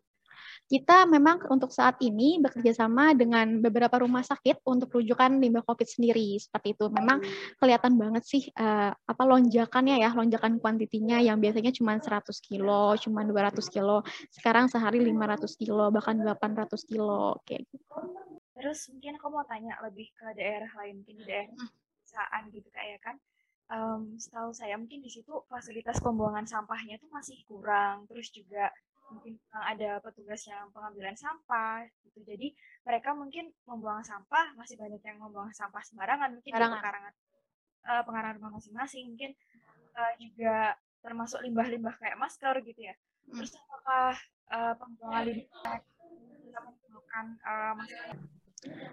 Kita 0.68 1.04
memang 1.04 1.44
untuk 1.52 1.70
saat 1.76 2.00
ini 2.00 2.40
bekerja 2.40 2.72
sama 2.86 3.12
dengan 3.12 3.60
beberapa 3.60 4.00
rumah 4.00 4.24
sakit 4.24 4.64
untuk 4.64 4.96
rujukan 4.96 5.36
limbah 5.40 5.68
COVID 5.68 5.84
sendiri. 5.84 6.40
Seperti 6.40 6.80
itu. 6.80 6.88
Memang 6.88 7.20
kelihatan 7.60 8.00
banget 8.00 8.24
sih 8.24 8.48
uh, 8.56 8.96
apa 8.96 9.24
lonjakannya 9.28 10.00
ya, 10.00 10.16
lonjakan 10.16 10.64
kuantitinya 10.64 11.20
yang 11.20 11.44
biasanya 11.44 11.76
cuma 11.76 12.00
100 12.00 12.32
kilo, 12.40 12.96
cuma 13.04 13.28
200 13.28 13.60
kilo. 13.68 14.04
Sekarang 14.32 14.72
sehari 14.72 15.04
500 15.04 15.60
kilo, 15.60 15.92
bahkan 15.92 16.16
800 16.16 16.88
kilo 16.88 17.36
kayak 17.44 17.68
gitu. 17.68 17.84
Terus 18.56 18.80
mungkin 18.94 19.18
aku 19.18 19.28
mau 19.34 19.44
tanya 19.44 19.76
lebih 19.84 20.14
ke 20.14 20.38
daerah 20.38 20.70
lain, 20.80 21.02
mungkin 21.02 21.20
di 21.20 21.26
daerah 21.26 21.52
pedesaan 22.12 22.44
gitu 22.54 22.70
kayak 22.72 23.00
kan. 23.02 23.16
Um, 23.72 24.20
setahu 24.20 24.52
saya 24.52 24.76
mungkin 24.76 25.00
di 25.00 25.08
situ 25.08 25.32
fasilitas 25.48 26.04
pembuangan 26.04 26.44
sampahnya 26.44 27.00
itu 27.00 27.08
masih 27.08 27.40
kurang, 27.48 28.04
terus 28.12 28.28
juga 28.36 28.68
mungkin 29.12 29.36
ada 29.52 30.00
petugas 30.00 30.42
yang 30.48 30.72
pengambilan 30.72 31.14
sampah 31.14 31.84
gitu 32.08 32.24
jadi 32.24 32.48
mereka 32.88 33.14
mungkin 33.14 33.52
membuang 33.68 34.02
sampah 34.02 34.56
masih 34.56 34.80
banyak 34.80 35.04
yang 35.04 35.20
membuang 35.20 35.52
sampah 35.52 35.84
sembarangan 35.84 36.40
mungkin 36.40 36.52
di 36.52 36.60
pekarangan 36.60 37.14
uh, 37.88 38.02
pengarangan 38.08 38.36
rumah 38.40 38.52
masing-masing 38.58 39.14
mungkin 39.14 39.32
uh, 39.96 40.14
juga 40.18 40.76
termasuk 41.02 41.42
limbah-limbah 41.42 41.98
kayak 41.98 42.18
masker 42.18 42.62
gitu 42.62 42.82
ya. 42.86 42.94
Hmm. 42.94 43.42
Terus 43.42 43.58
apakah 43.58 44.14
uh, 44.54 44.74
pembuangan 44.78 45.24
limbah 45.26 45.78
kita 46.46 46.60
menggunakan 46.62 47.26
uh, 47.42 47.74
masker 47.78 48.16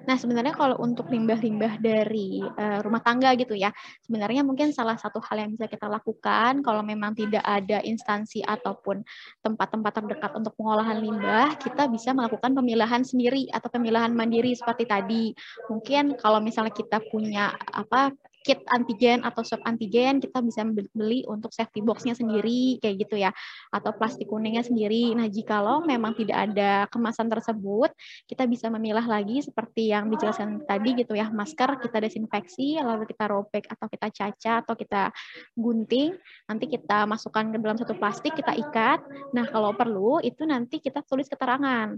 Nah, 0.09 0.17
sebenarnya 0.17 0.57
kalau 0.57 0.81
untuk 0.81 1.13
limbah-limbah 1.13 1.77
dari 1.85 2.41
uh, 2.41 2.81
rumah 2.81 3.05
tangga 3.05 3.37
gitu 3.37 3.53
ya, 3.53 3.69
sebenarnya 4.01 4.41
mungkin 4.41 4.73
salah 4.73 4.97
satu 4.97 5.21
hal 5.21 5.45
yang 5.45 5.51
bisa 5.53 5.69
kita 5.69 5.85
lakukan 5.85 6.65
kalau 6.65 6.81
memang 6.81 7.13
tidak 7.13 7.45
ada 7.45 7.85
instansi 7.85 8.41
ataupun 8.41 9.05
tempat-tempat 9.45 9.93
terdekat 10.01 10.33
untuk 10.41 10.57
pengolahan 10.57 10.97
limbah, 10.97 11.61
kita 11.61 11.85
bisa 11.93 12.17
melakukan 12.17 12.57
pemilahan 12.57 13.05
sendiri 13.05 13.53
atau 13.53 13.69
pemilahan 13.69 14.17
mandiri 14.17 14.57
seperti 14.57 14.89
tadi. 14.89 15.37
Mungkin 15.69 16.17
kalau 16.17 16.41
misalnya 16.41 16.73
kita 16.73 17.05
punya 17.13 17.53
apa 17.69 18.09
kit 18.49 18.65
antigen 18.73 19.21
atau 19.21 19.45
swab 19.45 19.61
antigen 19.69 20.25
kita 20.25 20.41
bisa 20.41 20.65
beli 20.97 21.21
untuk 21.29 21.53
safety 21.53 21.85
box-nya 21.85 22.17
sendiri 22.17 22.81
kayak 22.81 23.05
gitu 23.05 23.21
ya 23.21 23.29
atau 23.69 23.93
plastik 23.93 24.25
kuningnya 24.33 24.65
sendiri. 24.65 25.13
Nah, 25.13 25.29
jikalau 25.29 25.85
memang 25.85 26.17
tidak 26.17 26.49
ada 26.49 26.89
kemasan 26.89 27.29
tersebut, 27.29 27.93
kita 28.25 28.49
bisa 28.49 28.73
memilah 28.73 29.05
lagi 29.05 29.45
seperti 29.45 29.93
yang 29.93 30.09
dijelaskan 30.09 30.65
tadi 30.65 30.97
gitu 30.97 31.13
ya. 31.13 31.29
Masker 31.29 31.77
kita 31.85 32.01
desinfeksi 32.01 32.81
lalu 32.81 33.05
kita 33.05 33.29
robek 33.29 33.69
atau 33.69 33.85
kita 33.85 34.09
caca 34.09 34.53
atau 34.65 34.73
kita 34.73 35.13
gunting, 35.53 36.17
nanti 36.49 36.65
kita 36.73 37.05
masukkan 37.05 37.53
ke 37.53 37.61
dalam 37.61 37.77
satu 37.77 37.93
plastik, 38.01 38.33
kita 38.33 38.57
ikat. 38.57 39.05
Nah, 39.37 39.45
kalau 39.53 39.77
perlu 39.77 40.25
itu 40.25 40.49
nanti 40.49 40.81
kita 40.81 41.05
tulis 41.05 41.29
keterangan 41.29 41.93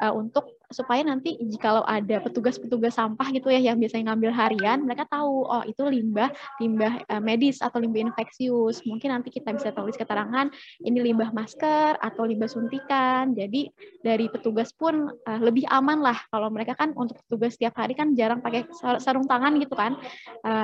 uh, 0.00 0.14
untuk 0.16 0.56
supaya 0.70 1.02
nanti 1.02 1.34
jikalau 1.34 1.82
ada 1.82 2.22
petugas-petugas 2.22 2.94
sampah 2.94 3.26
gitu 3.34 3.50
ya 3.50 3.58
yang 3.58 3.74
biasanya 3.74 4.14
ngambil 4.14 4.30
harian, 4.30 4.78
mereka 4.86 5.02
tahu 5.10 5.42
oh 5.42 5.66
itu 5.66 5.82
limbah 5.82 6.30
limbah 6.62 7.02
uh, 7.10 7.18
medis 7.18 7.58
atau 7.58 7.82
limbah 7.82 8.06
infeksius. 8.06 8.86
Mungkin 8.86 9.10
nanti 9.10 9.34
kita 9.34 9.50
bisa 9.50 9.74
tulis 9.74 9.98
keterangan 9.98 10.46
ini 10.86 10.98
limbah 11.10 11.34
masker 11.34 11.98
atau 11.98 12.22
limbah 12.22 12.46
suntikan. 12.46 13.34
Jadi 13.34 13.66
dari 14.00 14.30
petugas 14.30 14.70
pun 14.70 15.10
uh, 15.10 15.40
lebih 15.42 15.66
aman 15.66 15.98
lah 16.00 16.18
kalau 16.30 16.48
mereka 16.54 16.78
kan 16.78 16.94
untuk 16.94 17.18
petugas 17.26 17.58
setiap 17.58 17.74
hari 17.82 17.98
kan 17.98 18.14
jarang 18.14 18.38
pakai 18.38 18.70
sarung 19.02 19.26
tangan 19.26 19.58
gitu 19.58 19.74
kan. 19.74 19.98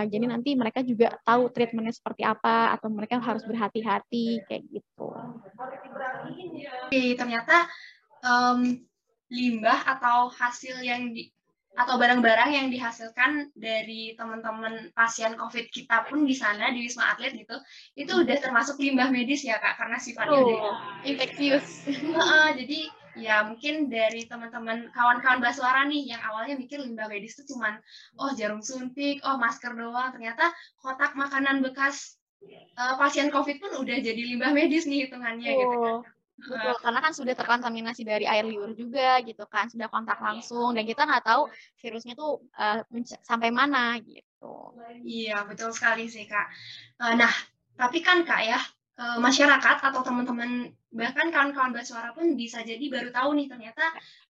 Jadi 0.06 0.24
nanti 0.24 0.54
mereka 0.54 0.80
juga 0.80 1.18
tahu 1.26 1.50
treatmentnya 1.50 1.92
seperti 1.92 2.22
apa 2.24 2.72
atau 2.72 2.88
mereka 2.88 3.18
harus 3.20 3.42
berhati-hati 3.44 4.46
kayak 4.48 4.62
gitu. 4.70 5.08
Oke, 6.86 7.02
ternyata 7.18 7.66
um, 8.22 8.80
limbah 9.32 9.82
atau 9.86 10.30
hasil 10.30 10.82
yang 10.82 11.10
di 11.10 11.30
atau 11.76 12.00
barang-barang 12.00 12.50
yang 12.56 12.66
dihasilkan 12.72 13.52
dari 13.52 14.16
teman-teman 14.16 14.88
pasien 14.96 15.36
COVID 15.36 15.68
kita 15.68 16.08
pun 16.08 16.24
di 16.24 16.32
sana 16.32 16.72
di 16.72 16.88
Wisma 16.88 17.12
Atlet 17.12 17.36
gitu, 17.36 17.52
itu 18.00 18.12
udah 18.16 18.36
termasuk 18.40 18.80
limbah 18.80 19.12
medis 19.12 19.44
ya 19.44 19.60
kak, 19.60 19.76
karena 19.76 20.00
sifatnya 20.00 20.40
oh, 20.40 20.72
infeksius. 21.04 21.84
Jadi 22.58 22.88
ya 23.20 23.44
mungkin 23.44 23.92
dari 23.92 24.24
teman-teman 24.24 24.88
kawan-kawan 24.92 25.40
Baswara 25.44 25.84
nih 25.84 26.16
yang 26.16 26.20
awalnya 26.24 26.56
mikir 26.56 26.80
limbah 26.80 27.12
medis 27.12 27.36
itu 27.36 27.52
cuman 27.52 27.76
oh 28.16 28.32
jarum 28.32 28.64
suntik, 28.64 29.20
oh 29.28 29.36
masker 29.36 29.76
doang, 29.76 30.16
ternyata 30.16 30.48
kotak 30.80 31.12
makanan 31.12 31.60
bekas 31.60 32.16
uh, 32.80 32.96
pasien 32.96 33.28
COVID 33.28 33.56
pun 33.60 33.84
udah 33.84 33.96
jadi 34.00 34.22
limbah 34.32 34.56
medis 34.56 34.88
nih 34.88 35.08
hitungannya 35.08 35.50
oh. 35.52 35.60
gitu 35.60 35.76
kan. 35.76 35.96
Betul, 36.36 36.76
karena 36.84 37.00
kan 37.00 37.12
sudah 37.16 37.32
terkontaminasi 37.32 38.04
dari 38.04 38.28
air 38.28 38.44
liur 38.44 38.76
juga 38.76 39.24
gitu 39.24 39.48
kan, 39.48 39.72
sudah 39.72 39.88
kontak 39.88 40.20
langsung 40.20 40.76
dan 40.76 40.84
kita 40.84 41.08
nggak 41.08 41.24
tahu 41.24 41.48
virusnya 41.80 42.12
tuh 42.12 42.44
uh, 42.60 42.84
sampai 43.24 43.48
mana 43.48 43.96
gitu. 44.04 44.76
Iya, 45.00 45.48
betul 45.48 45.72
sekali 45.72 46.12
sih 46.12 46.28
Kak. 46.28 46.46
Uh, 47.00 47.16
nah, 47.16 47.32
tapi 47.80 48.04
kan 48.04 48.28
Kak 48.28 48.42
ya, 48.44 48.60
uh, 49.00 49.16
masyarakat 49.16 49.76
atau 49.80 50.04
teman-teman 50.04 50.76
bahkan 50.92 51.32
kawan-kawan 51.32 51.72
suara 51.80 52.12
pun 52.12 52.36
bisa 52.36 52.60
jadi 52.60 52.84
baru 52.92 53.08
tahu 53.12 53.32
nih 53.36 53.48
ternyata 53.48 53.84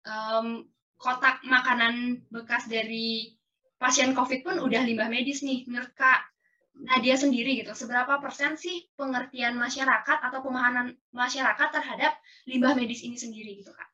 um, 0.05 0.69
kotak 1.01 1.40
makanan 1.45 2.25
bekas 2.29 2.69
dari 2.69 3.33
pasien 3.81 4.12
COVID 4.12 4.40
pun 4.45 4.57
udah 4.61 4.85
limbah 4.85 5.09
medis 5.09 5.40
nih. 5.40 5.64
Menurut 5.69 5.93
Kak, 5.97 6.34
Nadia 6.74 7.14
sendiri 7.14 7.62
gitu, 7.62 7.70
seberapa 7.76 8.18
persen 8.18 8.58
sih 8.58 8.90
pengertian 8.98 9.54
masyarakat 9.54 10.18
atau 10.26 10.40
pemahaman 10.42 10.98
masyarakat 11.14 11.68
terhadap 11.70 12.12
limbah 12.50 12.74
medis 12.74 13.06
ini 13.06 13.14
sendiri 13.14 13.62
gitu 13.62 13.70
kak? 13.70 13.93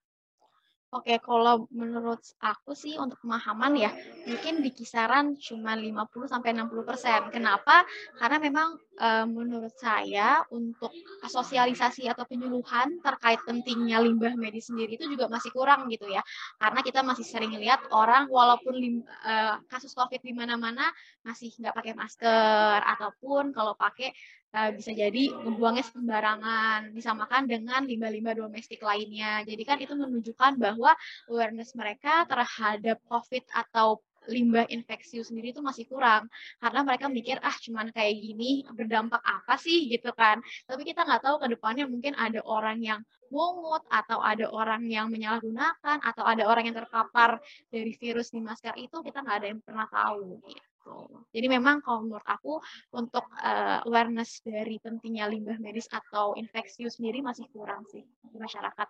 Oke, 0.90 1.22
kalau 1.22 1.70
menurut 1.70 2.18
aku 2.42 2.74
sih 2.74 2.98
untuk 2.98 3.22
pemahaman 3.22 3.79
ya, 3.79 3.94
mungkin 4.26 4.59
di 4.59 4.74
kisaran 4.74 5.38
cuma 5.38 5.79
50 5.79 6.26
sampai 6.26 6.50
60 6.50 6.83
persen. 6.83 7.31
Kenapa? 7.31 7.87
Karena 8.18 8.42
memang 8.42 8.74
e, 8.98 9.09
menurut 9.31 9.70
saya 9.79 10.42
untuk 10.50 10.90
sosialisasi 11.22 12.11
atau 12.11 12.26
penyuluhan 12.26 12.98
terkait 13.07 13.38
pentingnya 13.46 14.03
limbah 14.03 14.35
medis 14.35 14.66
sendiri 14.66 14.98
itu 14.98 15.07
juga 15.07 15.31
masih 15.31 15.55
kurang 15.55 15.87
gitu 15.94 16.11
ya. 16.11 16.26
Karena 16.59 16.83
kita 16.83 17.07
masih 17.07 17.22
sering 17.22 17.55
lihat 17.55 17.87
orang 17.94 18.26
walaupun 18.26 18.74
lim, 18.74 19.07
e, 19.07 19.35
kasus 19.70 19.94
COVID 19.94 20.18
di 20.26 20.35
mana-mana 20.35 20.90
masih 21.22 21.55
nggak 21.55 21.74
pakai 21.79 21.94
masker 21.94 22.83
ataupun 22.83 23.55
kalau 23.55 23.79
pakai 23.79 24.11
uh, 24.54 24.70
bisa 24.74 24.90
jadi 24.94 25.30
ngebuangnya 25.30 25.84
sembarangan 25.86 26.78
disamakan 26.94 27.46
dengan 27.46 27.86
limbah-limbah 27.86 28.34
domestik 28.36 28.82
lainnya. 28.82 29.42
Jadi 29.46 29.62
kan 29.62 29.78
itu 29.78 29.94
menunjukkan 29.94 30.58
bahwa 30.58 30.92
awareness 31.30 31.74
mereka 31.78 32.26
terhadap 32.26 32.98
COVID 33.06 33.44
atau 33.54 34.02
limbah 34.28 34.68
infeksi 34.68 35.24
sendiri 35.24 35.56
itu 35.56 35.64
masih 35.64 35.88
kurang. 35.88 36.28
Karena 36.60 36.84
mereka 36.84 37.08
mikir 37.08 37.40
ah 37.40 37.56
cuman 37.56 37.88
kayak 37.90 38.14
gini 38.20 38.66
berdampak 38.74 39.22
apa 39.24 39.56
sih? 39.56 39.88
Gitu 39.88 40.12
kan. 40.12 40.42
Tapi 40.68 40.82
kita 40.84 41.06
nggak 41.06 41.22
tahu 41.24 41.36
ke 41.40 41.46
depannya 41.56 41.84
mungkin 41.88 42.12
ada 42.18 42.44
orang 42.44 42.78
yang 42.84 43.00
mungut 43.30 43.86
atau 43.86 44.18
ada 44.18 44.50
orang 44.50 44.84
yang 44.90 45.06
menyalahgunakan 45.06 46.02
atau 46.02 46.24
ada 46.26 46.50
orang 46.50 46.66
yang 46.66 46.76
terpapar 46.82 47.38
dari 47.70 47.94
virus 47.94 48.34
di 48.34 48.42
masker 48.42 48.74
itu 48.74 48.98
kita 49.06 49.22
nggak 49.22 49.36
ada 49.38 49.48
yang 49.54 49.60
pernah 49.62 49.86
tahu 49.86 50.42
gitu 50.50 50.69
gitu. 50.80 51.20
Jadi 51.36 51.46
memang 51.52 51.84
kalau 51.84 52.08
menurut 52.08 52.24
aku 52.24 52.56
untuk 52.96 53.28
uh, 53.36 53.84
awareness 53.84 54.40
dari 54.40 54.80
pentingnya 54.80 55.28
limbah 55.28 55.60
medis 55.60 55.84
atau 55.92 56.32
infeksius 56.40 56.96
sendiri 56.96 57.20
masih 57.20 57.44
kurang 57.52 57.84
sih 57.92 58.00
di 58.00 58.38
masyarakat. 58.40 58.88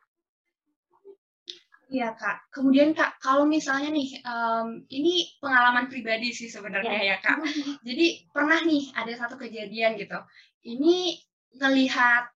Iya 1.90 2.14
kak. 2.14 2.54
Kemudian 2.54 2.94
kak, 2.94 3.18
kalau 3.18 3.42
misalnya 3.42 3.90
nih, 3.90 4.22
um, 4.22 4.86
ini 4.94 5.26
pengalaman 5.42 5.90
pribadi 5.90 6.30
sih 6.30 6.46
sebenarnya 6.46 7.02
ya. 7.02 7.06
ya 7.10 7.16
kak. 7.18 7.42
Jadi 7.86 8.30
pernah 8.30 8.62
nih 8.62 8.94
ada 8.94 9.10
satu 9.18 9.34
kejadian 9.34 9.98
gitu. 9.98 10.14
Ini 10.62 11.18
melihat 11.58 12.30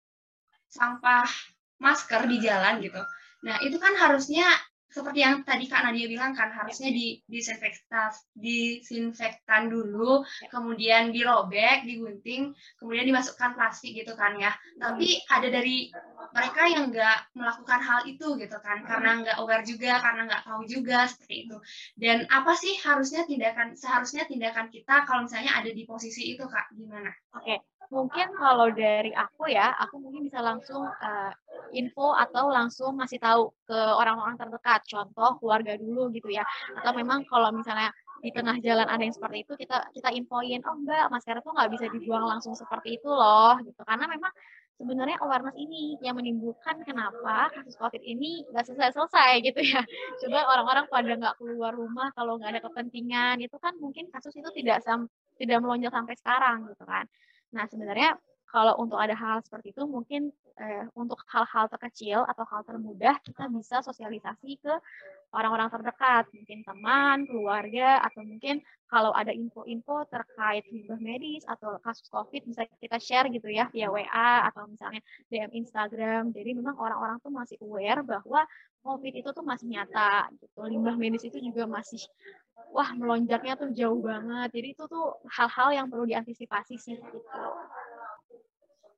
sampah 0.73 1.29
masker 1.77 2.25
di 2.33 2.41
jalan 2.41 2.81
gitu. 2.81 3.05
Nah 3.45 3.61
itu 3.61 3.77
kan 3.77 3.93
harusnya 4.01 4.49
seperti 4.93 5.25
yang 5.25 5.41
tadi 5.43 5.65
Kak 5.67 5.89
Nadia 5.89 6.07
bilang 6.07 6.37
kan 6.37 6.53
harusnya 6.53 6.93
di 6.93 7.19
disinfektan 7.25 8.13
disinfektan 8.37 9.73
dulu, 9.73 10.21
kemudian 10.53 11.11
dirobek, 11.11 11.89
digunting, 11.89 12.53
kemudian 12.77 13.09
dimasukkan 13.09 13.57
plastik 13.57 13.97
gitu 13.97 14.13
kan 14.13 14.37
ya. 14.37 14.53
Tapi 14.77 15.19
ada 15.33 15.49
dari 15.49 15.89
mereka 16.33 16.63
yang 16.69 16.93
nggak 16.93 17.33
melakukan 17.33 17.81
hal 17.81 18.01
itu 18.05 18.37
gitu 18.37 18.57
kan, 18.61 18.85
karena 18.85 19.25
nggak 19.25 19.37
aware 19.41 19.65
juga, 19.65 19.99
karena 20.05 20.29
nggak 20.29 20.45
tahu 20.45 20.63
juga 20.69 21.09
seperti 21.09 21.49
itu. 21.49 21.57
Dan 21.97 22.29
apa 22.29 22.53
sih 22.53 22.77
harusnya 22.85 23.25
tindakan 23.25 23.73
seharusnya 23.73 24.29
tindakan 24.29 24.69
kita 24.69 25.09
kalau 25.09 25.25
misalnya 25.25 25.57
ada 25.57 25.73
di 25.73 25.83
posisi 25.89 26.37
itu 26.37 26.45
Kak, 26.45 26.77
gimana? 26.77 27.09
Oke, 27.41 27.65
mungkin 27.89 28.29
kalau 28.37 28.69
dari 28.73 29.13
aku 29.17 29.49
ya, 29.49 29.73
aku 29.81 30.01
mungkin 30.01 30.29
bisa 30.29 30.41
langsung 30.45 30.85
uh, 30.85 31.33
info 31.71 32.13
atau 32.19 32.51
langsung 32.51 32.99
ngasih 32.99 33.23
tahu 33.23 33.55
ke 33.65 33.79
orang-orang 33.79 34.35
terdekat, 34.35 34.83
contoh 34.91 35.39
keluarga 35.39 35.79
dulu 35.79 36.11
gitu 36.11 36.29
ya. 36.35 36.43
Atau 36.83 36.93
memang 36.99 37.23
kalau 37.31 37.55
misalnya 37.55 37.95
di 38.23 38.31
tengah 38.31 38.59
jalan 38.63 38.87
ada 38.87 39.03
yang 39.03 39.15
seperti 39.15 39.47
itu, 39.47 39.53
kita 39.59 39.91
kita 39.95 40.11
infoin, 40.15 40.63
oh 40.67 40.75
enggak, 40.79 41.11
masker 41.11 41.39
itu 41.39 41.51
nggak 41.51 41.71
bisa 41.75 41.87
dibuang 41.91 42.25
langsung 42.27 42.55
seperti 42.55 42.99
itu 42.99 43.11
loh, 43.11 43.59
gitu. 43.63 43.83
Karena 43.83 44.07
memang 44.07 44.31
sebenarnya 44.79 45.17
awareness 45.23 45.55
ini 45.55 45.95
yang 46.03 46.19
menimbulkan 46.19 46.83
kenapa 46.83 47.55
kasus 47.55 47.79
COVID 47.79 48.03
ini 48.03 48.43
nggak 48.51 48.67
selesai-selesai 48.67 49.33
gitu 49.47 49.61
ya. 49.63 49.83
Coba 50.27 50.39
orang-orang 50.51 50.85
pada 50.91 51.13
nggak 51.15 51.35
keluar 51.39 51.73
rumah 51.75 52.11
kalau 52.19 52.39
nggak 52.39 52.59
ada 52.59 52.63
kepentingan, 52.67 53.39
itu 53.43 53.57
kan 53.63 53.79
mungkin 53.79 54.11
kasus 54.11 54.35
itu 54.35 54.51
tidak 54.55 54.83
sam 54.83 55.07
tidak 55.39 55.59
melonjak 55.63 55.95
sampai 55.95 56.15
sekarang 56.19 56.67
gitu 56.71 56.83
kan. 56.83 57.07
Nah 57.55 57.65
sebenarnya 57.71 58.19
kalau 58.53 58.77
untuk 58.77 59.01
ada 59.01 59.17
hal 59.17 59.41
seperti 59.41 59.73
itu 59.73 59.83
mungkin 59.89 60.29
eh, 60.61 60.85
untuk 60.93 61.25
hal-hal 61.33 61.73
terkecil 61.73 62.21
atau 62.29 62.45
hal 62.45 62.61
termudah 62.69 63.17
kita 63.25 63.49
bisa 63.49 63.81
sosialisasi 63.81 64.61
ke 64.61 64.75
orang-orang 65.33 65.73
terdekat, 65.73 66.29
mungkin 66.37 66.61
teman, 66.61 67.25
keluarga, 67.25 68.05
atau 68.05 68.21
mungkin 68.21 68.61
kalau 68.85 69.09
ada 69.17 69.33
info-info 69.33 70.05
terkait 70.13 70.69
limbah 70.69 71.01
medis 71.01 71.41
atau 71.49 71.81
kasus 71.81 72.05
COVID 72.13 72.45
bisa 72.45 72.69
kita 72.77 73.01
share 73.01 73.33
gitu 73.33 73.49
ya 73.49 73.73
via 73.73 73.89
WA 73.89 74.45
atau 74.53 74.69
misalnya 74.69 75.01
DM 75.33 75.65
Instagram. 75.65 76.37
Jadi 76.37 76.53
memang 76.53 76.77
orang-orang 76.77 77.17
tuh 77.25 77.33
masih 77.33 77.57
aware 77.65 78.05
bahwa 78.05 78.45
COVID 78.85 79.13
itu 79.17 79.29
tuh 79.33 79.41
masih 79.41 79.73
nyata 79.73 80.29
gitu. 80.37 80.61
Limbah 80.69 81.01
medis 81.01 81.25
itu 81.25 81.41
juga 81.41 81.65
masih 81.65 82.05
wah 82.77 82.93
melonjaknya 82.93 83.57
tuh 83.57 83.73
jauh 83.73 84.05
banget. 84.05 84.53
Jadi 84.53 84.69
itu 84.77 84.85
tuh 84.85 85.17
hal-hal 85.33 85.73
yang 85.73 85.87
perlu 85.89 86.05
diantisipasi 86.05 86.77
sih 86.77 87.01
gitu. 87.01 87.19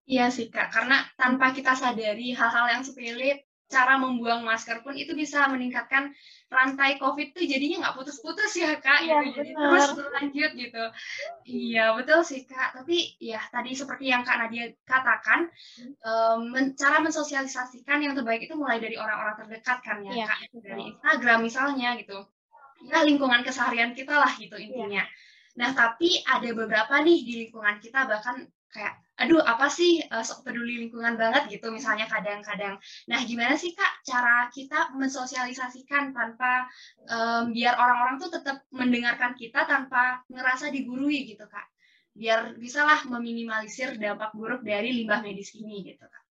Iya 0.05 0.29
sih 0.29 0.53
Kak, 0.53 0.69
karena 0.69 1.01
tanpa 1.17 1.57
kita 1.57 1.73
sadari 1.73 2.37
hal-hal 2.37 2.67
yang 2.69 2.83
sepele 2.85 3.49
cara 3.65 3.97
membuang 3.97 4.45
masker 4.45 4.85
pun 4.85 4.93
itu 4.93 5.17
bisa 5.17 5.49
meningkatkan 5.49 6.13
rantai 6.53 7.01
COVID 7.01 7.33
tuh 7.35 7.43
jadinya 7.43 7.89
nggak 7.89 7.97
putus-putus 7.97 8.53
ya 8.55 8.79
kak, 8.79 9.03
iya, 9.03 9.25
gitu. 9.25 9.41
jadi 9.41 9.51
terus 9.57 9.91
berlanjut 9.97 10.51
gitu. 10.55 10.85
Iya 11.49 11.85
betul 11.97 12.21
sih 12.23 12.45
kak. 12.45 12.77
Tapi 12.77 13.19
ya 13.19 13.41
tadi 13.49 13.75
seperti 13.75 14.13
yang 14.13 14.23
kak 14.23 14.37
Nadia 14.39 14.71
katakan, 14.85 15.49
um, 16.05 16.53
cara 16.77 17.03
mensosialisasikan 17.03 18.05
yang 18.05 18.15
terbaik 18.15 18.45
itu 18.47 18.55
mulai 18.55 18.79
dari 18.79 18.95
orang-orang 18.95 19.43
terdekat 19.43 19.79
kan 19.83 20.05
ya 20.05 20.13
iya, 20.13 20.27
kak, 20.29 20.39
dari 20.61 20.83
Instagram 20.95 21.39
misalnya 21.43 21.89
gitu. 21.99 22.19
Ya 22.85 23.01
lingkungan 23.03 23.43
keseharian 23.43 23.97
kita 23.97 24.15
lah 24.15 24.31
gitu 24.37 24.55
intinya. 24.61 25.03
Iya. 25.03 25.59
Nah 25.59 25.71
tapi 25.73 26.21
ada 26.23 26.51
beberapa 26.53 26.95
nih 27.01 27.19
di 27.25 27.35
lingkungan 27.49 27.81
kita 27.81 28.07
bahkan 28.07 28.45
kayak 28.71 29.04
aduh 29.15 29.39
apa 29.47 29.71
sih 29.71 30.03
uh, 30.11 30.27
sok 30.27 30.43
peduli 30.43 30.83
lingkungan 30.87 31.15
banget 31.15 31.47
gitu 31.47 31.71
misalnya 31.71 32.11
kadang-kadang. 32.11 32.75
Nah 33.07 33.21
gimana 33.23 33.55
sih 33.55 33.71
kak 33.71 34.03
cara 34.03 34.51
kita 34.51 34.91
mensosialisasikan 34.99 36.11
tanpa 36.11 36.67
um, 37.07 37.55
biar 37.55 37.79
orang-orang 37.79 38.19
tuh 38.19 38.31
tetap 38.35 38.67
mendengarkan 38.75 39.39
kita 39.39 39.63
tanpa 39.71 40.27
ngerasa 40.27 40.75
digurui 40.75 41.31
gitu 41.31 41.47
kak. 41.47 41.67
Biar 42.15 42.59
bisalah 42.59 43.07
meminimalisir 43.07 43.99
dampak 43.99 44.35
buruk 44.35 44.67
dari 44.67 44.91
limbah 44.91 45.23
medis 45.23 45.55
ini 45.55 45.95
gitu 45.95 46.03
kak 46.07 46.25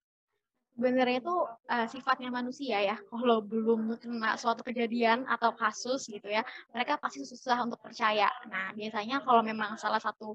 sebenarnya 0.73 1.21
itu 1.21 1.35
uh, 1.69 1.85
sifatnya 1.85 2.33
manusia 2.33 2.81
ya 2.81 2.97
kalau 3.05 3.45
belum 3.45 3.93
kena 4.01 4.33
suatu 4.41 4.65
kejadian 4.65 5.29
atau 5.29 5.53
kasus 5.53 6.09
gitu 6.09 6.25
ya 6.25 6.41
mereka 6.73 6.97
pasti 6.97 7.21
susah 7.21 7.61
untuk 7.61 7.77
percaya 7.77 8.25
nah 8.49 8.73
biasanya 8.73 9.21
kalau 9.21 9.45
memang 9.45 9.77
salah 9.77 10.01
satu 10.01 10.33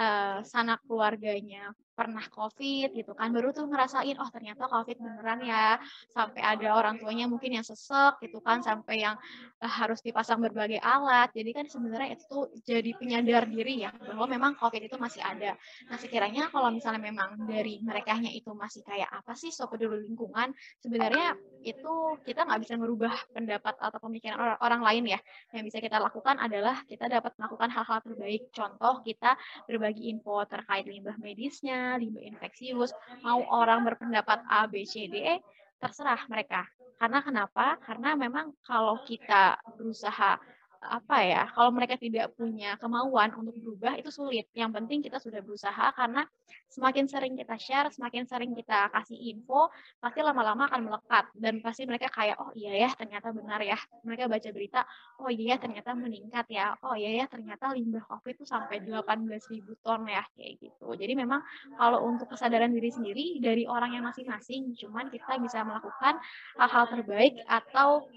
uh, 0.00 0.40
sanak 0.40 0.80
keluarganya 0.88 1.76
pernah 1.90 2.24
COVID 2.32 2.96
gitu 2.96 3.12
kan, 3.12 3.28
baru 3.28 3.52
tuh 3.52 3.68
ngerasain, 3.68 4.16
oh 4.16 4.30
ternyata 4.32 4.64
COVID 4.72 4.96
beneran 5.04 5.44
ya, 5.44 5.76
sampai 6.08 6.40
ada 6.40 6.72
orang 6.72 6.96
tuanya 6.96 7.28
mungkin 7.28 7.60
yang 7.60 7.66
sesek 7.66 8.24
gitu 8.24 8.40
kan, 8.40 8.64
sampai 8.64 9.04
yang 9.04 9.20
uh, 9.60 9.68
harus 9.68 10.00
dipasang 10.00 10.40
berbagai 10.40 10.80
alat. 10.80 11.28
Jadi 11.36 11.52
kan 11.52 11.68
sebenarnya 11.68 12.16
itu 12.16 12.48
jadi 12.64 12.96
penyadar 12.96 13.44
diri 13.52 13.84
ya, 13.84 13.92
bahwa 13.92 14.24
memang 14.32 14.56
COVID 14.56 14.88
itu 14.88 14.96
masih 14.96 15.20
ada. 15.20 15.52
Nah 15.92 16.00
sekiranya 16.00 16.48
kalau 16.48 16.72
misalnya 16.72 17.04
memang 17.04 17.36
dari 17.44 17.84
mereka 17.84 18.16
itu 18.16 18.48
masih 18.56 18.80
kayak 18.80 19.12
apa 19.12 19.36
sih 19.36 19.52
so 19.52 19.68
peduli 19.68 20.00
lingkungan, 20.00 20.56
sebenarnya 20.80 21.36
itu 21.60 22.16
kita 22.24 22.48
nggak 22.48 22.60
bisa 22.64 22.80
merubah 22.80 23.12
pendapat 23.36 23.76
atau 23.76 24.00
pemikiran 24.00 24.40
orang, 24.40 24.58
orang 24.64 24.82
lain 24.88 25.04
ya. 25.12 25.20
Yang 25.52 25.64
bisa 25.68 25.78
kita 25.84 26.00
lakukan 26.00 26.40
adalah 26.40 26.80
kita 26.88 27.12
dapat 27.12 27.36
melakukan 27.36 27.68
hal-hal 27.68 28.00
terbaik. 28.00 28.48
Contoh 28.56 29.04
kita 29.04 29.36
berbagi 29.68 29.89
info 29.98 30.46
terkait 30.46 30.86
limbah 30.86 31.18
medisnya, 31.18 31.98
limbah 31.98 32.22
infeksius, 32.22 32.94
mau 33.26 33.42
orang 33.50 33.82
berpendapat 33.82 34.46
A, 34.46 34.70
B, 34.70 34.86
C, 34.86 35.10
D, 35.10 35.18
E, 35.18 35.34
terserah 35.82 36.20
mereka. 36.30 36.68
Karena 37.00 37.24
kenapa? 37.24 37.80
Karena 37.80 38.12
memang 38.12 38.52
kalau 38.62 39.00
kita 39.08 39.56
berusaha 39.74 40.36
apa 40.80 41.20
ya, 41.28 41.44
kalau 41.52 41.68
mereka 41.76 42.00
tidak 42.00 42.32
punya 42.32 42.72
kemauan 42.80 43.36
untuk 43.36 43.52
berubah 43.60 44.00
itu 44.00 44.08
sulit. 44.08 44.48
Yang 44.56 44.80
penting 44.80 44.98
kita 45.04 45.20
sudah 45.20 45.44
berusaha 45.44 45.92
karena 45.92 46.24
semakin 46.72 47.04
sering 47.04 47.36
kita 47.36 47.60
share, 47.60 47.92
semakin 47.92 48.24
sering 48.24 48.56
kita 48.56 48.88
kasih 48.88 49.20
info, 49.36 49.68
pasti 50.00 50.24
lama-lama 50.24 50.72
akan 50.72 50.88
melekat 50.88 51.28
dan 51.36 51.60
pasti 51.60 51.84
mereka 51.84 52.08
kayak 52.08 52.40
oh 52.40 52.48
iya 52.56 52.88
ya 52.88 52.90
ternyata 52.96 53.28
benar 53.28 53.60
ya. 53.60 53.76
Mereka 54.08 54.24
baca 54.24 54.48
berita, 54.56 54.80
oh 55.20 55.28
iya 55.28 55.52
ya 55.52 55.56
ternyata 55.60 55.92
meningkat 55.92 56.46
ya. 56.48 56.72
Oh 56.80 56.96
iya 56.96 57.10
ya 57.12 57.24
ternyata 57.28 57.76
limbah 57.76 58.04
Covid 58.08 58.40
itu 58.40 58.48
sampai 58.48 58.80
18.000 58.80 59.76
ton 59.84 60.08
ya 60.08 60.24
kayak 60.32 60.64
gitu. 60.64 60.88
Jadi 60.96 61.12
memang 61.12 61.44
kalau 61.76 62.08
untuk 62.08 62.32
kesadaran 62.32 62.72
diri 62.72 62.88
sendiri 62.88 63.24
dari 63.44 63.68
orang 63.68 64.00
yang 64.00 64.04
masing-masing, 64.08 64.72
cuman 64.80 65.12
kita 65.12 65.36
bisa 65.36 65.60
melakukan 65.60 66.16
hal-hal 66.56 66.84
terbaik 66.88 67.36
atau 67.44 68.08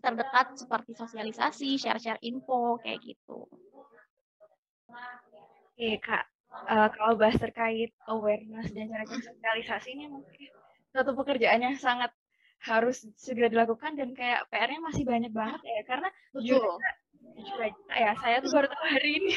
terdekat 0.00 0.56
seperti 0.56 0.92
sosialisasi, 0.96 1.76
share-share 1.76 2.20
info, 2.24 2.80
kayak 2.80 3.00
gitu. 3.04 3.46
Oke, 4.90 5.90
Kak. 6.02 6.24
Uh, 6.66 6.90
kalau 6.98 7.14
bahas 7.14 7.38
terkait 7.38 7.94
awareness 8.10 8.74
dan 8.74 8.90
cara-cara 8.90 9.22
sosialisasi 9.22 9.94
ini 9.94 10.10
mungkin 10.10 10.50
satu 10.90 11.14
pekerjaan 11.14 11.62
yang 11.62 11.78
sangat 11.78 12.10
harus 12.60 13.06
segera 13.16 13.48
dilakukan 13.48 13.96
dan 13.96 14.12
kayak 14.12 14.44
PR-nya 14.52 14.82
masih 14.82 15.06
banyak 15.06 15.32
banget 15.32 15.62
ya 15.64 15.80
karena 15.86 16.08
Betul. 16.34 16.76
Juga, 17.40 17.70
ya 17.94 18.12
saya 18.20 18.42
tuh 18.44 18.50
baru 18.52 18.66
tahu 18.68 18.84
hari 18.84 19.10
ini 19.16 19.32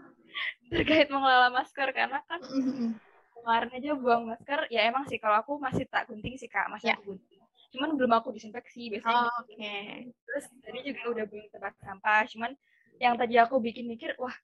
terkait 0.72 1.06
mengelola 1.12 1.54
masker 1.54 1.88
karena 1.94 2.18
kan 2.26 2.40
mm-hmm. 2.42 2.90
kemarin 3.38 3.70
aja 3.78 3.90
buang 3.94 4.24
masker 4.26 4.60
ya 4.74 4.90
emang 4.90 5.06
sih 5.06 5.22
kalau 5.22 5.38
aku 5.38 5.60
masih 5.62 5.86
tak 5.86 6.10
gunting 6.10 6.34
sih 6.34 6.50
kak 6.50 6.66
masih 6.66 6.96
yeah. 6.96 6.98
gunting 7.04 7.37
cuman 7.68 8.00
belum 8.00 8.12
aku 8.16 8.32
disinfeksi 8.32 8.88
biasanya 8.88 9.28
oh, 9.28 9.32
oke 9.44 9.52
okay. 9.52 10.08
terus 10.24 10.44
tadi 10.64 10.78
juga 10.88 11.02
udah 11.12 11.24
belum 11.28 11.46
tempat 11.52 11.72
sampah 11.84 12.22
cuman 12.32 12.50
yang 12.98 13.14
tadi 13.14 13.34
aku 13.36 13.60
bikin 13.60 13.86
mikir 13.86 14.16
wah 14.16 14.34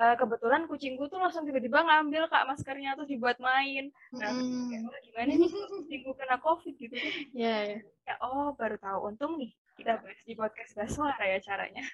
uh, 0.00 0.14
kebetulan 0.16 0.64
kucingku 0.64 1.08
tuh 1.08 1.20
langsung 1.20 1.44
tiba-tiba 1.44 1.84
ngambil 1.84 2.28
kak 2.32 2.48
maskernya 2.48 2.96
terus 2.96 3.10
dibuat 3.10 3.36
main 3.40 3.92
nah 4.16 4.32
hmm. 4.32 4.88
gimana 5.04 5.32
nih 5.36 5.50
kucingku 5.50 6.10
kena 6.16 6.36
covid 6.40 6.74
gitu 6.76 6.94
kan 6.96 7.12
yeah, 7.44 7.76
yeah. 7.76 7.80
ya 8.08 8.14
oh 8.24 8.52
baru 8.56 8.76
tahu 8.80 9.12
untung 9.12 9.36
nih 9.36 9.52
kita 9.76 10.00
bahas 10.00 10.20
di 10.24 10.32
podcast 10.32 10.72
Baswara 10.72 11.20
ya 11.20 11.38
caranya. 11.44 11.84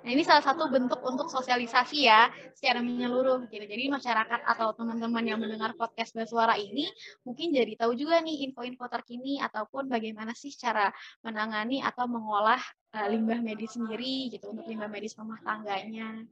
Nah, 0.00 0.10
ini 0.10 0.24
salah 0.24 0.40
satu 0.40 0.72
bentuk 0.72 1.04
untuk 1.04 1.28
sosialisasi 1.28 2.08
ya 2.08 2.32
secara 2.56 2.80
menyeluruh 2.80 3.44
gitu. 3.52 3.60
Jadi 3.60 3.92
masyarakat 3.92 4.40
atau 4.40 4.72
teman-teman 4.72 5.20
yang 5.20 5.36
mendengar 5.36 5.76
podcast 5.76 6.16
Baswara 6.16 6.56
ini 6.56 6.88
mungkin 7.28 7.52
jadi 7.52 7.76
tahu 7.76 7.92
juga 7.92 8.24
nih 8.24 8.48
info-info 8.48 8.88
terkini 8.88 9.36
ataupun 9.44 9.92
bagaimana 9.92 10.32
sih 10.32 10.50
cara 10.56 10.88
menangani 11.20 11.84
atau 11.84 12.08
mengolah 12.08 12.58
uh, 12.96 13.06
limbah 13.12 13.44
medis 13.44 13.76
sendiri 13.76 14.32
gitu 14.32 14.56
untuk 14.56 14.64
limbah 14.64 14.88
medis 14.88 15.12
rumah 15.20 15.36
tangganya. 15.44 16.24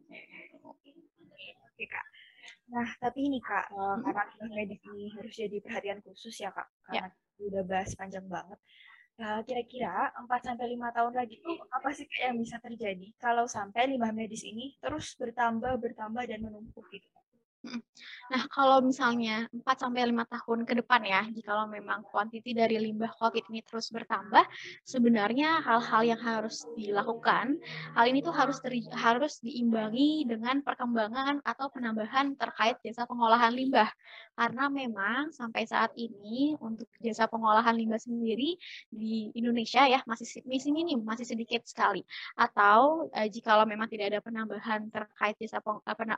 Oke, 1.68 1.84
Kak. 1.84 2.06
Nah, 2.72 2.88
tapi 2.96 3.28
ini 3.28 3.44
Kak, 3.44 3.76
uh, 3.76 4.00
karena 4.00 4.24
limbah 4.40 4.50
medis 4.56 4.80
ini 4.88 5.12
harus 5.12 5.36
jadi 5.36 5.56
perhatian 5.60 6.00
khusus 6.00 6.32
ya 6.40 6.48
Kak, 6.48 6.64
karena 6.88 7.12
ya. 7.12 7.44
udah 7.44 7.62
bahas 7.68 7.92
panjang 7.92 8.24
banget. 8.24 8.56
Nah, 9.20 9.38
kira-kira 9.46 10.11
4 10.22 10.40
sampai 10.46 10.66
5 10.74 10.88
tahun 10.96 11.14
lagi 11.20 11.35
tuh 11.44 11.57
apa 11.77 11.88
sih 11.96 12.07
yang 12.27 12.37
bisa 12.42 12.57
terjadi 12.66 13.07
kalau 13.24 13.44
sampai 13.57 13.83
limbah 13.90 14.11
medis 14.18 14.42
ini 14.53 14.66
terus 14.83 15.07
bertambah, 15.20 15.72
bertambah 15.83 16.24
dan 16.31 16.40
menumpuk 16.46 16.87
gitu? 16.94 17.09
Nah, 18.33 18.42
kalau 18.53 18.81
misalnya 18.85 19.48
4 19.53 19.77
sampai 19.85 20.09
5 20.09 20.24
tahun 20.29 20.68
ke 20.68 20.85
depan 20.85 21.00
ya, 21.05 21.22
jika 21.33 21.64
memang 21.68 22.05
kuantiti 22.09 22.53
dari 22.53 22.77
limbah 22.81 23.12
COVID 23.20 23.48
ini 23.53 23.61
terus 23.64 23.88
bertambah, 23.88 24.44
sebenarnya 24.85 25.61
hal-hal 25.64 26.03
yang 26.05 26.20
harus 26.20 26.64
dilakukan, 26.77 27.57
hal 27.96 28.05
ini 28.09 28.20
tuh 28.20 28.33
harus 28.33 28.61
teri, 28.61 28.85
harus 28.92 29.40
diimbangi 29.40 30.29
dengan 30.29 30.61
perkembangan 30.61 31.40
atau 31.44 31.68
penambahan 31.72 32.37
terkait 32.37 32.81
jasa 32.85 33.09
pengolahan 33.09 33.53
limbah. 33.53 33.88
Karena 34.35 34.66
memang 34.66 35.31
sampai 35.31 35.62
saat 35.64 35.94
ini 35.94 36.59
untuk 36.59 36.88
jasa 36.98 37.31
pengolahan 37.31 37.77
limbah 37.77 38.00
sendiri 38.00 38.59
di 38.90 39.31
Indonesia 39.37 39.87
ya 39.87 40.00
masih 40.05 40.42
masih 40.48 40.72
minim, 40.74 41.00
masih 41.05 41.29
sedikit 41.29 41.62
sekali. 41.64 42.03
Atau 42.35 43.09
eh, 43.14 43.31
jika 43.31 43.62
memang 43.64 43.87
tidak 43.87 44.16
ada 44.16 44.20
penambahan 44.24 44.90
terkait 44.90 45.38
jasa 45.38 45.62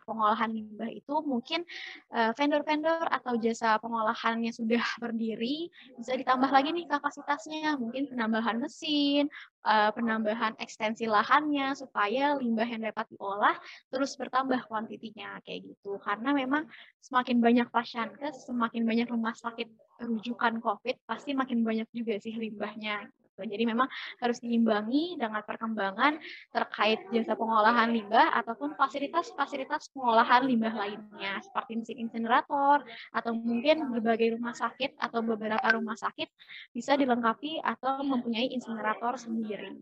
pengolahan 0.06 0.48
limbah 0.48 0.88
itu 0.88 1.14
mungkin 1.36 1.68
eh, 2.16 2.32
vendor-vendor 2.32 3.04
atau 3.12 3.36
jasa 3.36 3.76
pengolahannya 3.76 4.56
sudah 4.56 4.80
berdiri, 4.96 5.68
bisa 6.00 6.16
ditambah 6.16 6.48
lagi 6.48 6.72
nih 6.72 6.88
kapasitasnya, 6.88 7.76
mungkin 7.76 8.08
penambahan 8.08 8.56
mesin, 8.56 9.28
uh, 9.66 9.90
penambahan 9.92 10.54
ekstensi 10.62 11.10
lahannya 11.10 11.74
supaya 11.74 12.38
limbah 12.38 12.64
yang 12.64 12.86
dapat 12.86 13.04
diolah 13.10 13.56
terus 13.90 14.14
bertambah 14.14 14.62
kuantitinya 14.70 15.42
kayak 15.42 15.66
gitu. 15.66 15.98
Karena 16.00 16.30
memang 16.32 16.70
semakin 17.02 17.42
banyak 17.42 17.68
pasien 17.68 18.14
semakin 18.46 18.86
banyak 18.86 19.08
rumah 19.10 19.34
sakit 19.34 19.68
rujukan 20.00 20.62
COVID, 20.62 20.96
pasti 21.04 21.34
makin 21.34 21.66
banyak 21.66 21.88
juga 21.90 22.16
sih 22.22 22.32
limbahnya. 22.38 23.10
Gitu. 23.36 23.52
Jadi 23.52 23.64
memang 23.68 23.84
harus 24.16 24.40
diimbangi 24.40 25.20
dengan 25.20 25.44
perkembangan 25.44 26.16
terkait 26.48 27.04
jasa 27.12 27.36
pengolahan 27.36 27.92
limbah 27.92 28.32
ataupun 28.40 28.72
fasilitas-fasilitas 28.80 29.92
pengolahan 29.92 30.48
limbah 30.48 30.72
lainnya 30.72 31.36
seperti 31.44 31.76
mesin 31.76 32.08
insinerator 32.08 32.80
atau 33.12 33.32
mungkin 33.36 33.92
berbagai 33.92 34.40
rumah 34.40 34.56
sakit 34.56 34.96
atau 34.96 35.20
beberapa 35.20 35.68
rumah 35.68 36.00
sakit 36.00 36.32
bisa 36.72 36.96
dilengkapi 36.96 37.60
atau 37.60 38.00
mempunyai 38.00 38.48
insinerator 38.48 39.20
sendiri. 39.20 39.76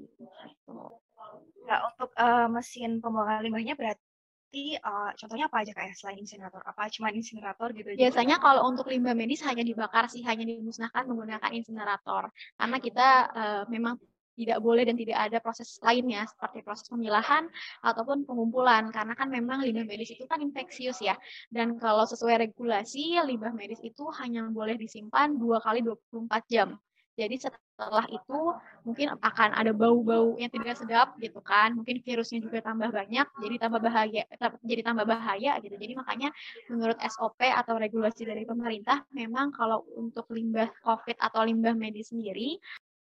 Nah, 1.65 1.79
untuk 1.95 2.11
uh, 2.19 2.51
mesin 2.51 2.99
pembuangan 2.99 3.41
limbahnya 3.47 3.79
berarti 3.79 4.14
berarti 4.55 4.79
uh, 4.79 5.11
contohnya 5.19 5.47
apa 5.51 5.57
aja 5.67 5.73
kayak 5.75 5.95
selain 5.99 6.19
insinerator? 6.23 6.63
Apa 6.63 6.87
cuma 6.95 7.11
insinerator 7.11 7.69
gitu? 7.75 7.89
Biasanya 7.99 8.39
kalau 8.39 8.71
untuk 8.71 8.87
limbah 8.87 9.11
medis 9.19 9.43
hanya 9.43 9.67
dibakar 9.67 10.07
sih, 10.07 10.23
hanya 10.23 10.47
dimusnahkan 10.47 11.11
menggunakan 11.11 11.51
insinerator. 11.51 12.31
Karena 12.55 12.77
kita 12.79 13.09
uh, 13.35 13.63
memang 13.67 13.99
tidak 14.35 14.59
boleh 14.63 14.83
dan 14.83 14.99
tidak 14.99 15.19
ada 15.19 15.39
proses 15.43 15.79
lainnya 15.83 16.27
seperti 16.27 16.63
proses 16.67 16.91
pemilahan 16.91 17.47
ataupun 17.87 18.27
pengumpulan 18.27 18.91
karena 18.91 19.15
kan 19.15 19.31
memang 19.31 19.63
limbah 19.63 19.87
medis 19.87 20.11
itu 20.11 20.27
kan 20.27 20.43
infeksius 20.43 20.99
ya 21.07 21.15
dan 21.55 21.79
kalau 21.79 22.03
sesuai 22.03 22.43
regulasi 22.43 23.15
limbah 23.23 23.55
medis 23.55 23.79
itu 23.87 24.11
hanya 24.19 24.43
boleh 24.51 24.75
disimpan 24.75 25.39
dua 25.39 25.63
kali 25.63 25.87
24 25.87 26.51
jam 26.51 26.75
jadi 27.15 27.37
setelah 27.39 28.07
itu 28.11 28.41
mungkin 28.83 29.15
akan 29.23 29.55
ada 29.55 29.71
bau-bau 29.71 30.35
yang 30.35 30.51
tidak 30.51 30.75
sedap 30.75 31.15
gitu 31.23 31.39
kan. 31.39 31.71
Mungkin 31.79 32.03
virusnya 32.03 32.43
juga 32.43 32.59
tambah 32.59 32.91
banyak, 32.91 33.27
jadi 33.39 33.57
tambah 33.63 33.79
bahaya, 33.79 34.23
jadi 34.67 34.83
tambah 34.83 35.07
bahaya 35.07 35.63
gitu. 35.63 35.79
Jadi 35.79 35.95
makanya 35.95 36.35
menurut 36.67 36.99
SOP 37.07 37.39
atau 37.47 37.79
regulasi 37.79 38.27
dari 38.27 38.43
pemerintah, 38.43 39.07
memang 39.15 39.55
kalau 39.55 39.87
untuk 39.95 40.27
limbah 40.35 40.75
COVID 40.83 41.15
atau 41.23 41.47
limbah 41.47 41.79
medis 41.79 42.11
sendiri, 42.11 42.59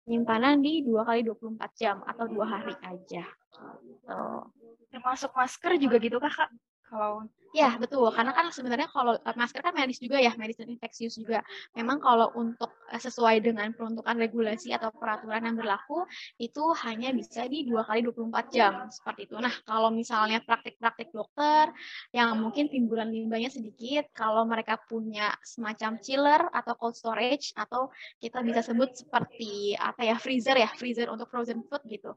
penyimpanan 0.04 0.60
di 0.60 0.84
dua 0.84 1.02
kali 1.08 1.24
24 1.24 1.72
jam 1.72 1.96
atau 2.04 2.28
dua 2.28 2.44
hari 2.46 2.76
aja. 2.84 3.24
Gitu. 3.80 4.22
Termasuk 4.92 5.32
masker 5.32 5.80
juga 5.80 5.96
gitu 5.98 6.20
kak? 6.20 6.52
Kalau 6.86 7.26
Ya, 7.54 7.72
betul. 7.80 8.10
Karena 8.12 8.32
kan 8.36 8.48
sebenarnya 8.52 8.88
kalau 8.92 9.16
eh, 9.16 9.36
masker 9.38 9.62
kan 9.64 9.72
medis 9.72 9.96
juga 10.02 10.20
ya, 10.20 10.34
medis 10.36 10.58
dan 10.60 10.68
infeksius 10.68 11.14
juga. 11.16 11.40
Memang 11.72 12.02
kalau 12.02 12.28
untuk 12.36 12.68
eh, 12.92 13.00
sesuai 13.00 13.40
dengan 13.40 13.72
peruntukan 13.72 14.12
regulasi 14.18 14.72
atau 14.74 14.90
peraturan 14.92 15.40
yang 15.46 15.56
berlaku, 15.56 16.04
itu 16.36 16.62
hanya 16.84 17.14
bisa 17.16 17.48
di 17.48 17.64
dua 17.64 17.86
kali 17.86 18.04
24 18.04 18.46
jam, 18.52 18.72
seperti 18.92 19.30
itu. 19.30 19.40
Nah, 19.40 19.52
kalau 19.64 19.88
misalnya 19.88 20.42
praktik-praktik 20.44 21.08
dokter 21.14 21.72
yang 22.12 22.36
mungkin 22.40 22.68
timbulan 22.68 23.08
limbahnya 23.08 23.48
sedikit, 23.48 24.10
kalau 24.12 24.44
mereka 24.44 24.76
punya 24.84 25.32
semacam 25.40 25.96
chiller 26.02 26.40
atau 26.52 26.72
cold 26.76 26.92
storage, 26.98 27.56
atau 27.56 27.88
kita 28.20 28.42
bisa 28.44 28.60
sebut 28.60 28.92
seperti 28.92 29.72
apa 29.80 30.04
ya, 30.04 30.20
freezer 30.20 30.60
ya, 30.60 30.68
freezer 30.76 31.08
untuk 31.08 31.32
frozen 31.32 31.64
food 31.64 31.80
gitu. 31.88 32.12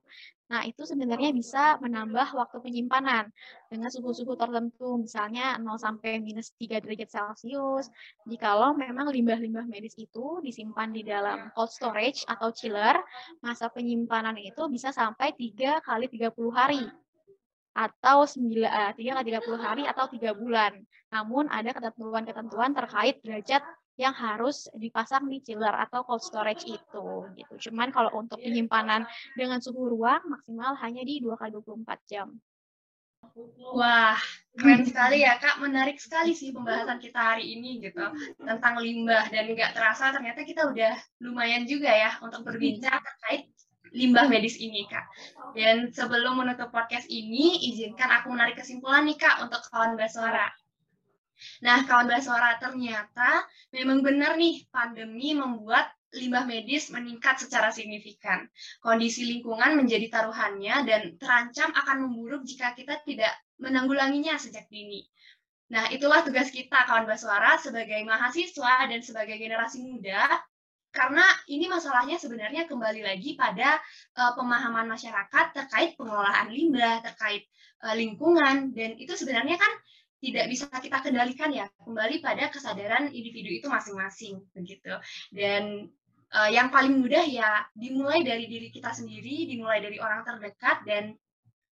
Nah, 0.50 0.66
itu 0.66 0.82
sebenarnya 0.82 1.30
bisa 1.30 1.78
menambah 1.78 2.34
waktu 2.34 2.58
penyimpanan 2.66 3.30
dengan 3.70 3.86
suhu-suhu 3.94 4.34
tertentu, 4.34 4.98
misalnya 4.98 5.19
0 5.28 5.60
sampai 5.76 6.24
minus 6.24 6.56
3 6.56 6.80
derajat 6.80 7.10
Celcius. 7.12 7.92
Jikalau 8.24 8.72
memang 8.78 9.12
limbah-limbah 9.12 9.68
medis 9.68 9.98
itu 10.00 10.40
disimpan 10.40 10.94
di 10.94 11.04
dalam 11.04 11.52
cold 11.58 11.74
storage 11.74 12.24
atau 12.30 12.54
chiller, 12.56 12.96
masa 13.44 13.68
penyimpanan 13.68 14.40
itu 14.40 14.70
bisa 14.72 14.96
sampai 14.96 15.36
3 15.36 15.84
kali 15.84 16.08
30 16.08 16.32
hari 16.54 16.84
atau 17.76 18.24
9, 18.24 18.64
uh, 18.64 18.92
3 18.96 19.18
kali 19.20 19.26
30 19.36 19.60
hari 19.60 19.84
atau 19.90 20.06
3 20.08 20.32
bulan. 20.38 20.78
Namun 21.10 21.50
ada 21.50 21.74
ketentuan-ketentuan 21.74 22.72
terkait 22.78 23.20
derajat 23.26 23.66
yang 24.00 24.16
harus 24.16 24.72
dipasang 24.80 25.28
di 25.28 25.44
chiller 25.44 25.76
atau 25.76 26.08
cold 26.08 26.24
storage 26.24 26.64
itu 26.64 27.08
gitu. 27.36 27.54
Cuman 27.68 27.92
kalau 27.92 28.16
untuk 28.16 28.40
penyimpanan 28.40 29.04
dengan 29.36 29.60
suhu 29.60 29.92
ruang 29.92 30.24
maksimal 30.24 30.80
hanya 30.80 31.04
di 31.04 31.20
2 31.20 31.36
kali 31.36 31.52
24 31.52 32.00
jam. 32.08 32.28
Wah, 33.70 34.18
keren 34.58 34.84
sekali 34.84 35.22
ya 35.24 35.38
Kak. 35.38 35.62
Menarik 35.62 36.02
sekali 36.02 36.34
sih 36.34 36.50
pembahasan 36.52 37.00
kita 37.00 37.36
hari 37.36 37.56
ini 37.56 37.80
gitu 37.84 38.02
tentang 38.42 38.82
limbah 38.82 39.30
dan 39.30 39.46
nggak 39.52 39.72
terasa 39.78 40.12
ternyata 40.12 40.42
kita 40.44 40.68
udah 40.68 40.96
lumayan 41.24 41.64
juga 41.70 41.92
ya 41.94 42.18
untuk 42.20 42.44
berbincang 42.44 43.00
terkait 43.00 43.52
limbah 43.94 44.26
medis 44.30 44.58
ini 44.58 44.86
Kak. 44.90 45.06
Dan 45.54 45.90
sebelum 45.94 46.42
menutup 46.42 46.70
podcast 46.70 47.10
ini, 47.10 47.74
izinkan 47.74 48.10
aku 48.22 48.34
menarik 48.34 48.58
kesimpulan 48.58 49.06
nih 49.06 49.18
Kak 49.18 49.46
untuk 49.46 49.62
kawan 49.70 49.98
Baswara. 49.98 50.50
Nah, 51.64 51.88
kawan 51.88 52.08
Baswara 52.10 52.60
ternyata 52.60 53.48
memang 53.72 54.04
benar 54.04 54.36
nih 54.36 54.68
pandemi 54.70 55.34
membuat 55.34 55.90
limbah 56.16 56.46
medis 56.50 56.90
meningkat 56.90 57.42
secara 57.46 57.70
signifikan. 57.70 58.50
Kondisi 58.82 59.30
lingkungan 59.30 59.78
menjadi 59.78 60.10
taruhannya 60.10 60.76
dan 60.86 61.02
terancam 61.22 61.70
akan 61.74 62.10
memburuk 62.10 62.42
jika 62.46 62.74
kita 62.74 63.02
tidak 63.06 63.34
menanggulanginya 63.62 64.40
sejak 64.42 64.66
dini. 64.72 65.06
Nah, 65.70 65.86
itulah 65.94 66.26
tugas 66.26 66.50
kita 66.50 66.90
kawan 66.90 67.06
Baswara 67.06 67.62
sebagai 67.62 68.02
mahasiswa 68.02 68.90
dan 68.90 69.06
sebagai 69.06 69.38
generasi 69.38 69.86
muda 69.86 70.26
karena 70.90 71.22
ini 71.46 71.70
masalahnya 71.70 72.18
sebenarnya 72.18 72.66
kembali 72.66 73.06
lagi 73.06 73.38
pada 73.38 73.78
uh, 74.18 74.34
pemahaman 74.34 74.90
masyarakat 74.90 75.54
terkait 75.54 75.94
pengelolaan 75.94 76.50
limbah, 76.50 77.06
terkait 77.06 77.46
uh, 77.86 77.94
lingkungan 77.94 78.74
dan 78.74 78.98
itu 78.98 79.14
sebenarnya 79.14 79.62
kan 79.62 79.70
tidak 80.20 80.52
bisa 80.52 80.68
kita 80.68 81.00
kendalikan 81.00 81.54
ya 81.54 81.70
kembali 81.80 82.20
pada 82.20 82.52
kesadaran 82.52 83.08
individu 83.14 83.56
itu 83.56 83.68
masing-masing 83.72 84.44
begitu 84.52 84.92
dan 85.32 85.88
uh, 86.34 86.50
yang 86.50 86.70
paling 86.70 87.02
mudah 87.02 87.26
ya 87.26 87.66
dimulai 87.74 88.22
dari 88.22 88.46
diri 88.46 88.70
kita 88.70 88.94
sendiri 88.94 89.50
dimulai 89.50 89.82
dari 89.82 89.98
orang 89.98 90.26
terdekat 90.26 90.84
dan 90.86 91.14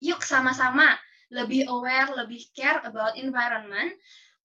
yuk 0.01 0.25
sama-sama 0.25 0.97
lebih 1.31 1.71
aware 1.71 2.11
lebih 2.19 2.43
care 2.57 2.83
about 2.83 3.15
environment 3.15 3.95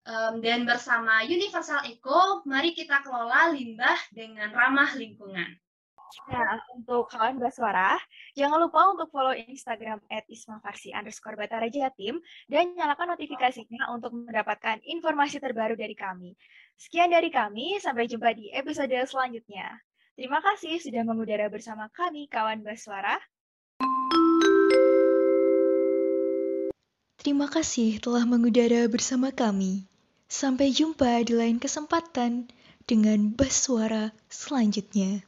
um, 0.06 0.42
dan 0.42 0.68
bersama 0.70 1.26
Universal 1.26 1.86
Eco 1.90 2.46
mari 2.46 2.78
kita 2.78 3.02
kelola 3.02 3.50
limbah 3.54 3.98
dengan 4.14 4.54
ramah 4.54 4.94
lingkungan 4.94 5.50
Nah, 6.32 6.58
untuk 6.72 7.12
kawan 7.12 7.36
bersuara, 7.36 8.00
jangan 8.38 8.62
lupa 8.62 8.88
untuk 8.94 9.12
follow 9.12 9.36
Instagram 9.36 10.00
at 10.08 10.24
ismafarsi 10.32 10.96
underscore 10.96 11.36
Batara 11.36 11.68
Jatim 11.68 12.22
dan 12.48 12.72
nyalakan 12.72 13.18
notifikasinya 13.18 13.92
untuk 13.92 14.16
mendapatkan 14.16 14.80
informasi 14.86 15.42
terbaru 15.44 15.76
dari 15.76 15.98
kami. 15.98 16.38
Sekian 16.80 17.12
dari 17.12 17.28
kami, 17.28 17.82
sampai 17.84 18.08
jumpa 18.08 18.32
di 18.32 18.48
episode 18.54 18.96
selanjutnya. 19.10 19.76
Terima 20.16 20.40
kasih 20.40 20.80
sudah 20.80 21.04
mengudara 21.04 21.52
bersama 21.52 21.92
kami, 21.92 22.32
kawan 22.32 22.64
bersuara. 22.64 23.20
Terima 27.20 27.52
kasih 27.52 28.00
telah 28.00 28.24
mengudara 28.24 28.88
bersama 28.88 29.36
kami. 29.36 29.92
Sampai 30.32 30.72
jumpa 30.72 31.20
di 31.28 31.36
lain 31.36 31.60
kesempatan 31.60 32.48
dengan 32.88 33.36
Baswara 33.36 34.16
selanjutnya. 34.32 35.28